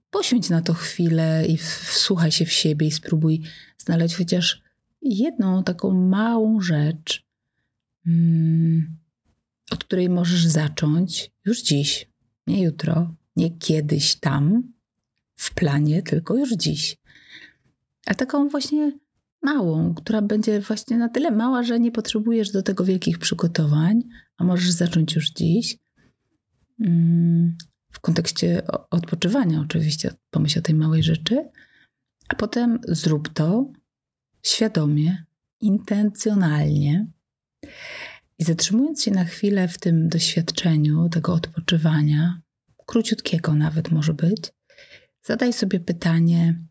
Poświęć 0.09 0.49
na 0.49 0.61
to 0.61 0.73
chwilę 0.73 1.45
i 1.47 1.57
wsłuchaj 1.57 2.31
się 2.31 2.45
w 2.45 2.51
siebie 2.51 2.87
i 2.87 2.91
spróbuj 2.91 3.41
znaleźć 3.77 4.15
chociaż 4.15 4.61
jedną 5.01 5.63
taką 5.63 5.91
małą 5.91 6.61
rzecz, 6.61 7.25
mm, 8.07 8.97
od 9.71 9.83
której 9.83 10.09
możesz 10.09 10.45
zacząć 10.45 11.31
już 11.45 11.61
dziś, 11.61 12.09
nie 12.47 12.63
jutro, 12.63 13.15
nie 13.35 13.51
kiedyś 13.57 14.15
tam 14.15 14.73
w 15.35 15.53
planie, 15.53 16.03
tylko 16.03 16.35
już 16.35 16.53
dziś 16.53 16.97
a 18.07 18.15
taką 18.15 18.49
właśnie 18.49 18.91
małą, 19.41 19.93
która 19.93 20.21
będzie 20.21 20.61
właśnie 20.61 20.97
na 20.97 21.09
tyle 21.09 21.31
mała, 21.31 21.63
że 21.63 21.79
nie 21.79 21.91
potrzebujesz 21.91 22.51
do 22.51 22.63
tego 22.63 22.85
wielkich 22.85 23.19
przygotowań, 23.19 24.03
a 24.37 24.43
możesz 24.43 24.71
zacząć 24.71 25.15
już 25.15 25.29
dziś. 25.29 25.77
Mm, 26.79 27.57
w 27.91 27.99
kontekście 27.99 28.61
odpoczywania, 28.91 29.61
oczywiście, 29.61 30.13
pomyśl 30.29 30.59
o 30.59 30.61
tej 30.61 30.75
małej 30.75 31.03
rzeczy, 31.03 31.49
a 32.29 32.35
potem 32.35 32.79
zrób 32.87 33.29
to 33.33 33.71
świadomie, 34.43 35.25
intencjonalnie. 35.61 37.07
I 38.39 38.43
zatrzymując 38.43 39.03
się 39.03 39.11
na 39.11 39.25
chwilę 39.25 39.67
w 39.67 39.77
tym 39.77 40.09
doświadczeniu 40.09 41.09
tego 41.09 41.33
odpoczywania, 41.33 42.41
króciutkiego 42.85 43.55
nawet 43.55 43.91
może 43.91 44.13
być, 44.13 44.51
zadaj 45.23 45.53
sobie 45.53 45.79
pytanie, 45.79 46.67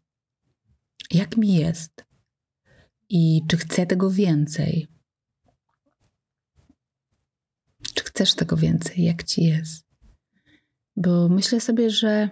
jak 1.11 1.37
mi 1.37 1.55
jest 1.55 2.05
i 3.09 3.43
czy 3.49 3.57
chcę 3.57 3.87
tego 3.87 4.11
więcej. 4.11 4.87
Czy 7.95 8.05
chcesz 8.05 8.35
tego 8.35 8.57
więcej, 8.57 9.05
jak 9.05 9.25
ci 9.25 9.45
jest? 9.45 9.87
Bo 10.97 11.29
myślę 11.29 11.61
sobie, 11.61 11.91
że 11.91 12.31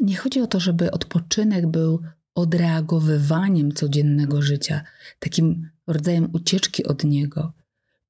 nie 0.00 0.16
chodzi 0.16 0.40
o 0.40 0.46
to, 0.46 0.60
żeby 0.60 0.90
odpoczynek 0.90 1.66
był 1.66 2.02
odreagowywaniem 2.34 3.72
codziennego 3.72 4.42
życia, 4.42 4.84
takim 5.18 5.70
rodzajem 5.86 6.28
ucieczki 6.32 6.84
od 6.84 7.04
niego. 7.04 7.52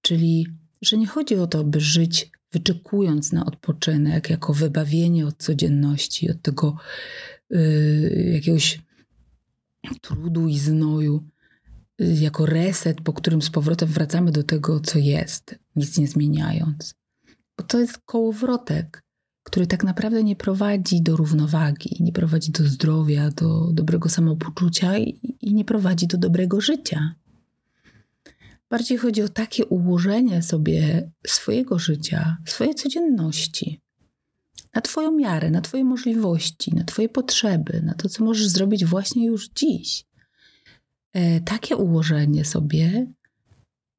Czyli, 0.03 0.47
że 0.83 0.97
nie 0.97 1.07
chodzi 1.07 1.37
o 1.37 1.47
to, 1.47 1.65
by 1.65 1.81
żyć 1.81 2.31
wyczekując 2.53 3.33
na 3.33 3.47
odpoczynek, 3.47 4.31
jako 4.31 4.55
wybawienie 4.55 5.27
od 5.27 5.37
codzienności, 5.37 6.31
od 6.31 6.43
tego 6.43 6.77
yy, 7.51 8.31
jakiegoś 8.35 8.81
trudu 10.01 10.49
i 10.49 10.59
znoju, 10.59 11.25
yy, 11.99 12.15
jako 12.15 12.47
reset, 12.47 13.01
po 13.01 13.13
którym 13.13 13.43
z 13.43 13.51
powrotem 13.51 13.89
wracamy 13.89 14.33
do 14.33 14.43
tego, 14.43 14.81
co 14.81 14.99
jest, 14.99 15.59
nic 15.77 15.99
nie 15.99 16.09
zmieniając. 16.09 16.95
Bo 17.59 17.65
to 17.65 17.81
jest 17.81 17.99
kołowrotek, 17.99 19.03
który 19.43 19.67
tak 19.67 19.85
naprawdę 19.85 20.25
nie 20.25 20.37
prowadzi 20.37 21.03
do 21.03 21.17
równowagi, 21.17 21.97
nie 22.01 22.13
prowadzi 22.13 22.53
do 22.53 22.65
zdrowia, 22.65 23.31
do 23.31 23.73
dobrego 23.73 24.09
samopoczucia 24.09 24.99
i, 24.99 25.37
i 25.41 25.55
nie 25.55 25.65
prowadzi 25.65 26.07
do 26.07 26.19
dobrego 26.19 26.61
życia. 26.61 27.15
Bardziej 28.71 28.99
chodzi 28.99 29.23
o 29.23 29.29
takie 29.29 29.67
ułożenie 29.67 30.43
sobie 30.43 31.11
swojego 31.27 31.79
życia, 31.79 32.37
swojej 32.47 32.75
codzienności, 32.75 33.81
na 34.75 34.81
Twoją 34.81 35.13
miarę, 35.13 35.51
na 35.51 35.61
Twoje 35.61 35.85
możliwości, 35.85 36.75
na 36.75 36.85
Twoje 36.85 37.09
potrzeby, 37.09 37.83
na 37.83 37.95
to, 37.95 38.09
co 38.09 38.25
możesz 38.25 38.49
zrobić 38.49 38.85
właśnie 38.85 39.27
już 39.27 39.49
dziś. 39.49 40.05
E, 41.13 41.41
takie 41.41 41.77
ułożenie 41.77 42.45
sobie 42.45 43.07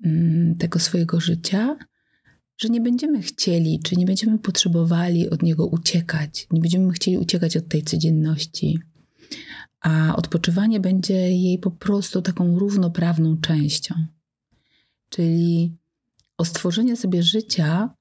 mm, 0.06 0.56
tego 0.56 0.80
swojego 0.80 1.20
życia, 1.20 1.78
że 2.58 2.70
nie 2.70 2.82
będziemy 2.82 3.22
chcieli, 3.22 3.80
czy 3.84 3.96
nie 3.96 4.06
będziemy 4.06 4.40
potrzebowali 4.40 5.30
od 5.30 5.44
niego 5.44 5.68
uciekać, 5.68 6.48
nie 6.52 6.62
będziemy 6.62 6.94
chcieli 6.94 7.18
uciekać 7.18 7.58
od 7.58 7.68
tej 7.68 7.84
codzienności, 7.84 8.80
a 9.82 10.16
odpoczywanie 10.16 10.80
będzie 10.80 11.14
jej 11.14 11.60
po 11.60 11.72
prostu 11.72 12.22
taką 12.22 12.60
równoprawną 12.60 13.38
częścią 13.38 13.96
czyli 15.12 15.78
o 16.38 16.46
stworzenie 16.46 16.98
sobie 16.98 17.24
życia, 17.24 17.96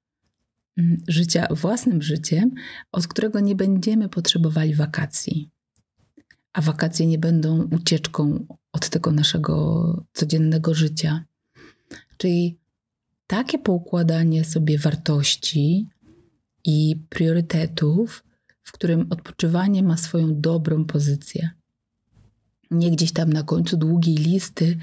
życia 1.08 1.46
własnym 1.50 2.02
życiem, 2.02 2.50
od 2.92 3.06
którego 3.06 3.40
nie 3.40 3.54
będziemy 3.54 4.08
potrzebowali 4.08 4.74
wakacji. 4.74 5.50
A 6.52 6.60
wakacje 6.60 7.06
nie 7.06 7.18
będą 7.18 7.68
ucieczką 7.70 8.46
od 8.72 8.88
tego 8.88 9.12
naszego 9.12 10.04
codziennego 10.12 10.74
życia. 10.74 11.24
Czyli 12.16 12.58
takie 13.26 13.58
poukładanie 13.58 14.44
sobie 14.44 14.78
wartości 14.78 15.88
i 16.64 16.96
priorytetów, 17.08 18.24
w 18.62 18.72
którym 18.72 19.06
odpoczywanie 19.10 19.82
ma 19.82 19.96
swoją 19.96 20.40
dobrą 20.40 20.84
pozycję. 20.84 21.50
Nie 22.70 22.90
gdzieś 22.90 23.12
tam 23.12 23.32
na 23.32 23.42
końcu 23.42 23.76
długiej 23.76 24.16
listy, 24.16 24.78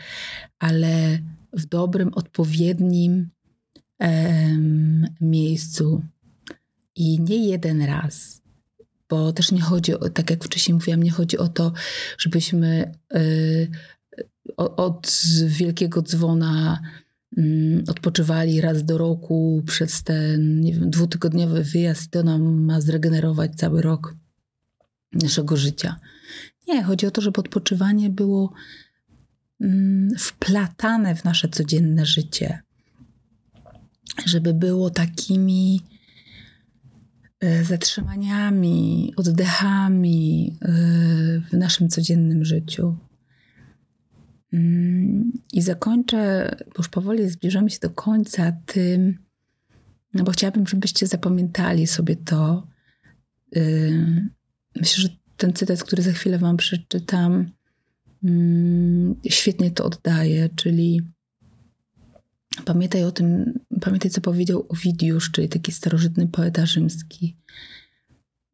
ale 0.60 1.20
w 1.54 1.66
dobrym, 1.66 2.14
odpowiednim 2.14 3.30
miejscu 5.22 6.04
i 6.96 7.20
nie 7.22 7.50
jeden 7.50 7.82
raz. 7.82 8.42
Bo 9.10 9.34
też 9.34 9.52
nie 9.52 9.62
chodzi 9.62 9.94
o, 9.94 10.10
tak 10.10 10.30
jak 10.30 10.44
wcześniej 10.44 10.74
mówiłam, 10.74 11.04
nie 11.04 11.12
chodzi 11.12 11.38
o 11.38 11.48
to, 11.48 11.74
żebyśmy 12.18 12.92
y, 13.16 13.68
od 14.58 15.22
wielkiego 15.46 16.02
dzwona 16.02 16.82
y, 17.38 17.84
odpoczywali 17.88 18.62
raz 18.62 18.84
do 18.84 18.98
roku 18.98 19.64
przez 19.66 20.04
ten 20.04 20.62
nie 20.62 20.74
wiem, 20.74 20.90
dwutygodniowy 20.90 21.64
wyjazd, 21.64 22.12
to 22.12 22.24
nam 22.24 22.64
ma 22.64 22.82
zregenerować 22.82 23.56
cały 23.56 23.82
rok 23.82 24.16
naszego 25.14 25.58
życia. 25.58 26.00
Nie, 26.68 26.84
chodzi 26.84 27.08
o 27.08 27.12
to, 27.12 27.22
żeby 27.22 27.40
odpoczywanie 27.40 28.10
było 28.10 28.54
Mm, 29.62 30.10
wplatane 30.18 31.16
w 31.16 31.24
nasze 31.24 31.50
codzienne 31.50 32.06
życie, 32.06 32.60
żeby 34.26 34.54
było 34.54 34.90
takimi 34.90 35.82
e, 37.40 37.64
zatrzymaniami, 37.64 39.14
oddechami 39.18 40.58
e, 40.62 40.68
w 41.50 41.54
naszym 41.54 41.90
codziennym 41.90 42.46
życiu. 42.46 42.98
Mm, 44.54 45.32
I 45.54 45.62
zakończę, 45.62 46.52
bo 46.66 46.74
już 46.78 46.90
powoli 46.90 47.30
zbliżamy 47.30 47.70
się 47.70 47.80
do 47.82 47.90
końca, 47.90 48.52
tym, 48.66 49.18
no 50.14 50.24
bo 50.24 50.32
chciałabym, 50.32 50.68
żebyście 50.68 51.08
zapamiętali 51.08 51.88
sobie 51.88 52.16
to. 52.16 52.68
E, 53.56 53.62
myślę, 54.76 55.02
że 55.02 55.10
ten 55.38 55.54
cytat, 55.54 55.84
który 55.84 56.04
za 56.04 56.12
chwilę 56.12 56.38
Wam 56.38 56.58
przeczytam, 56.58 57.52
Mm, 58.24 59.16
świetnie 59.30 59.72
to 59.72 59.86
oddaje, 59.86 60.50
czyli 60.56 61.02
pamiętaj 62.66 63.04
o 63.04 63.12
tym, 63.12 63.60
pamiętaj 63.82 64.12
co 64.12 64.22
powiedział 64.22 64.66
Owidiusz, 64.70 65.32
czyli 65.32 65.50
taki 65.50 65.72
starożytny 65.72 66.28
poeta 66.28 66.66
rzymski. 66.66 67.38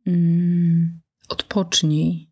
Mm, 0.08 1.00
odpocznij, 1.30 2.30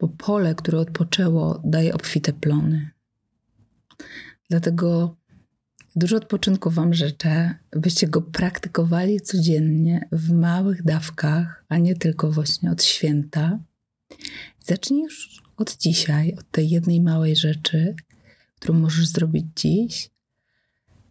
bo 0.00 0.08
pole, 0.08 0.54
które 0.54 0.78
odpoczęło, 0.78 1.62
daje 1.64 1.94
obfite 1.94 2.32
plony. 2.32 2.90
Dlatego 4.50 5.16
dużo 5.96 6.16
odpoczynku 6.16 6.70
Wam 6.70 6.94
życzę, 6.94 7.54
byście 7.72 8.08
go 8.08 8.22
praktykowali 8.22 9.20
codziennie 9.20 10.08
w 10.12 10.32
małych 10.32 10.82
dawkach, 10.82 11.64
a 11.68 11.78
nie 11.78 11.96
tylko 11.96 12.30
właśnie 12.30 12.70
od 12.70 12.84
święta. 12.84 13.58
Zacznij 14.60 15.02
już 15.02 15.42
od 15.56 15.76
dzisiaj, 15.76 16.34
od 16.38 16.50
tej 16.50 16.70
jednej 16.70 17.00
małej 17.00 17.36
rzeczy, 17.36 17.94
którą 18.58 18.78
możesz 18.78 19.08
zrobić 19.08 19.46
dziś. 19.56 20.13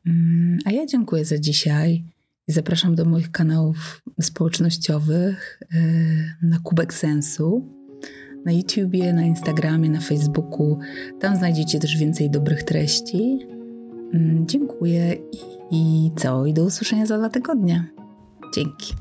Mm, 0.08 0.60
a 0.66 0.72
ja 0.72 0.86
dziękuję 0.86 1.26
za 1.26 1.38
dzisiaj 1.38 2.04
zapraszam 2.48 2.96
do 2.96 3.06
moich 3.06 3.32
kanałów 3.32 4.02
społecznościowych 4.22 5.60
y, 5.62 6.48
na 6.48 6.60
Kubek 6.60 6.94
Sensu, 6.94 7.68
na 8.46 8.52
YouTubie, 8.52 9.14
na 9.14 9.24
Instagramie, 9.24 9.90
na 9.90 10.00
Facebooku. 10.00 10.80
Tam 11.20 11.36
znajdziecie 11.36 11.80
też 11.80 11.98
więcej 11.98 12.30
dobrych 12.30 12.64
treści. 12.64 13.40
Mm, 14.14 14.48
dziękuję 14.48 15.14
i, 15.14 15.38
i 15.72 16.12
co? 16.16 16.46
I 16.46 16.54
do 16.54 16.64
usłyszenia 16.64 17.06
za 17.06 17.18
dwa 17.18 17.30
tygodnie. 17.30 17.84
Dzięki. 18.56 18.94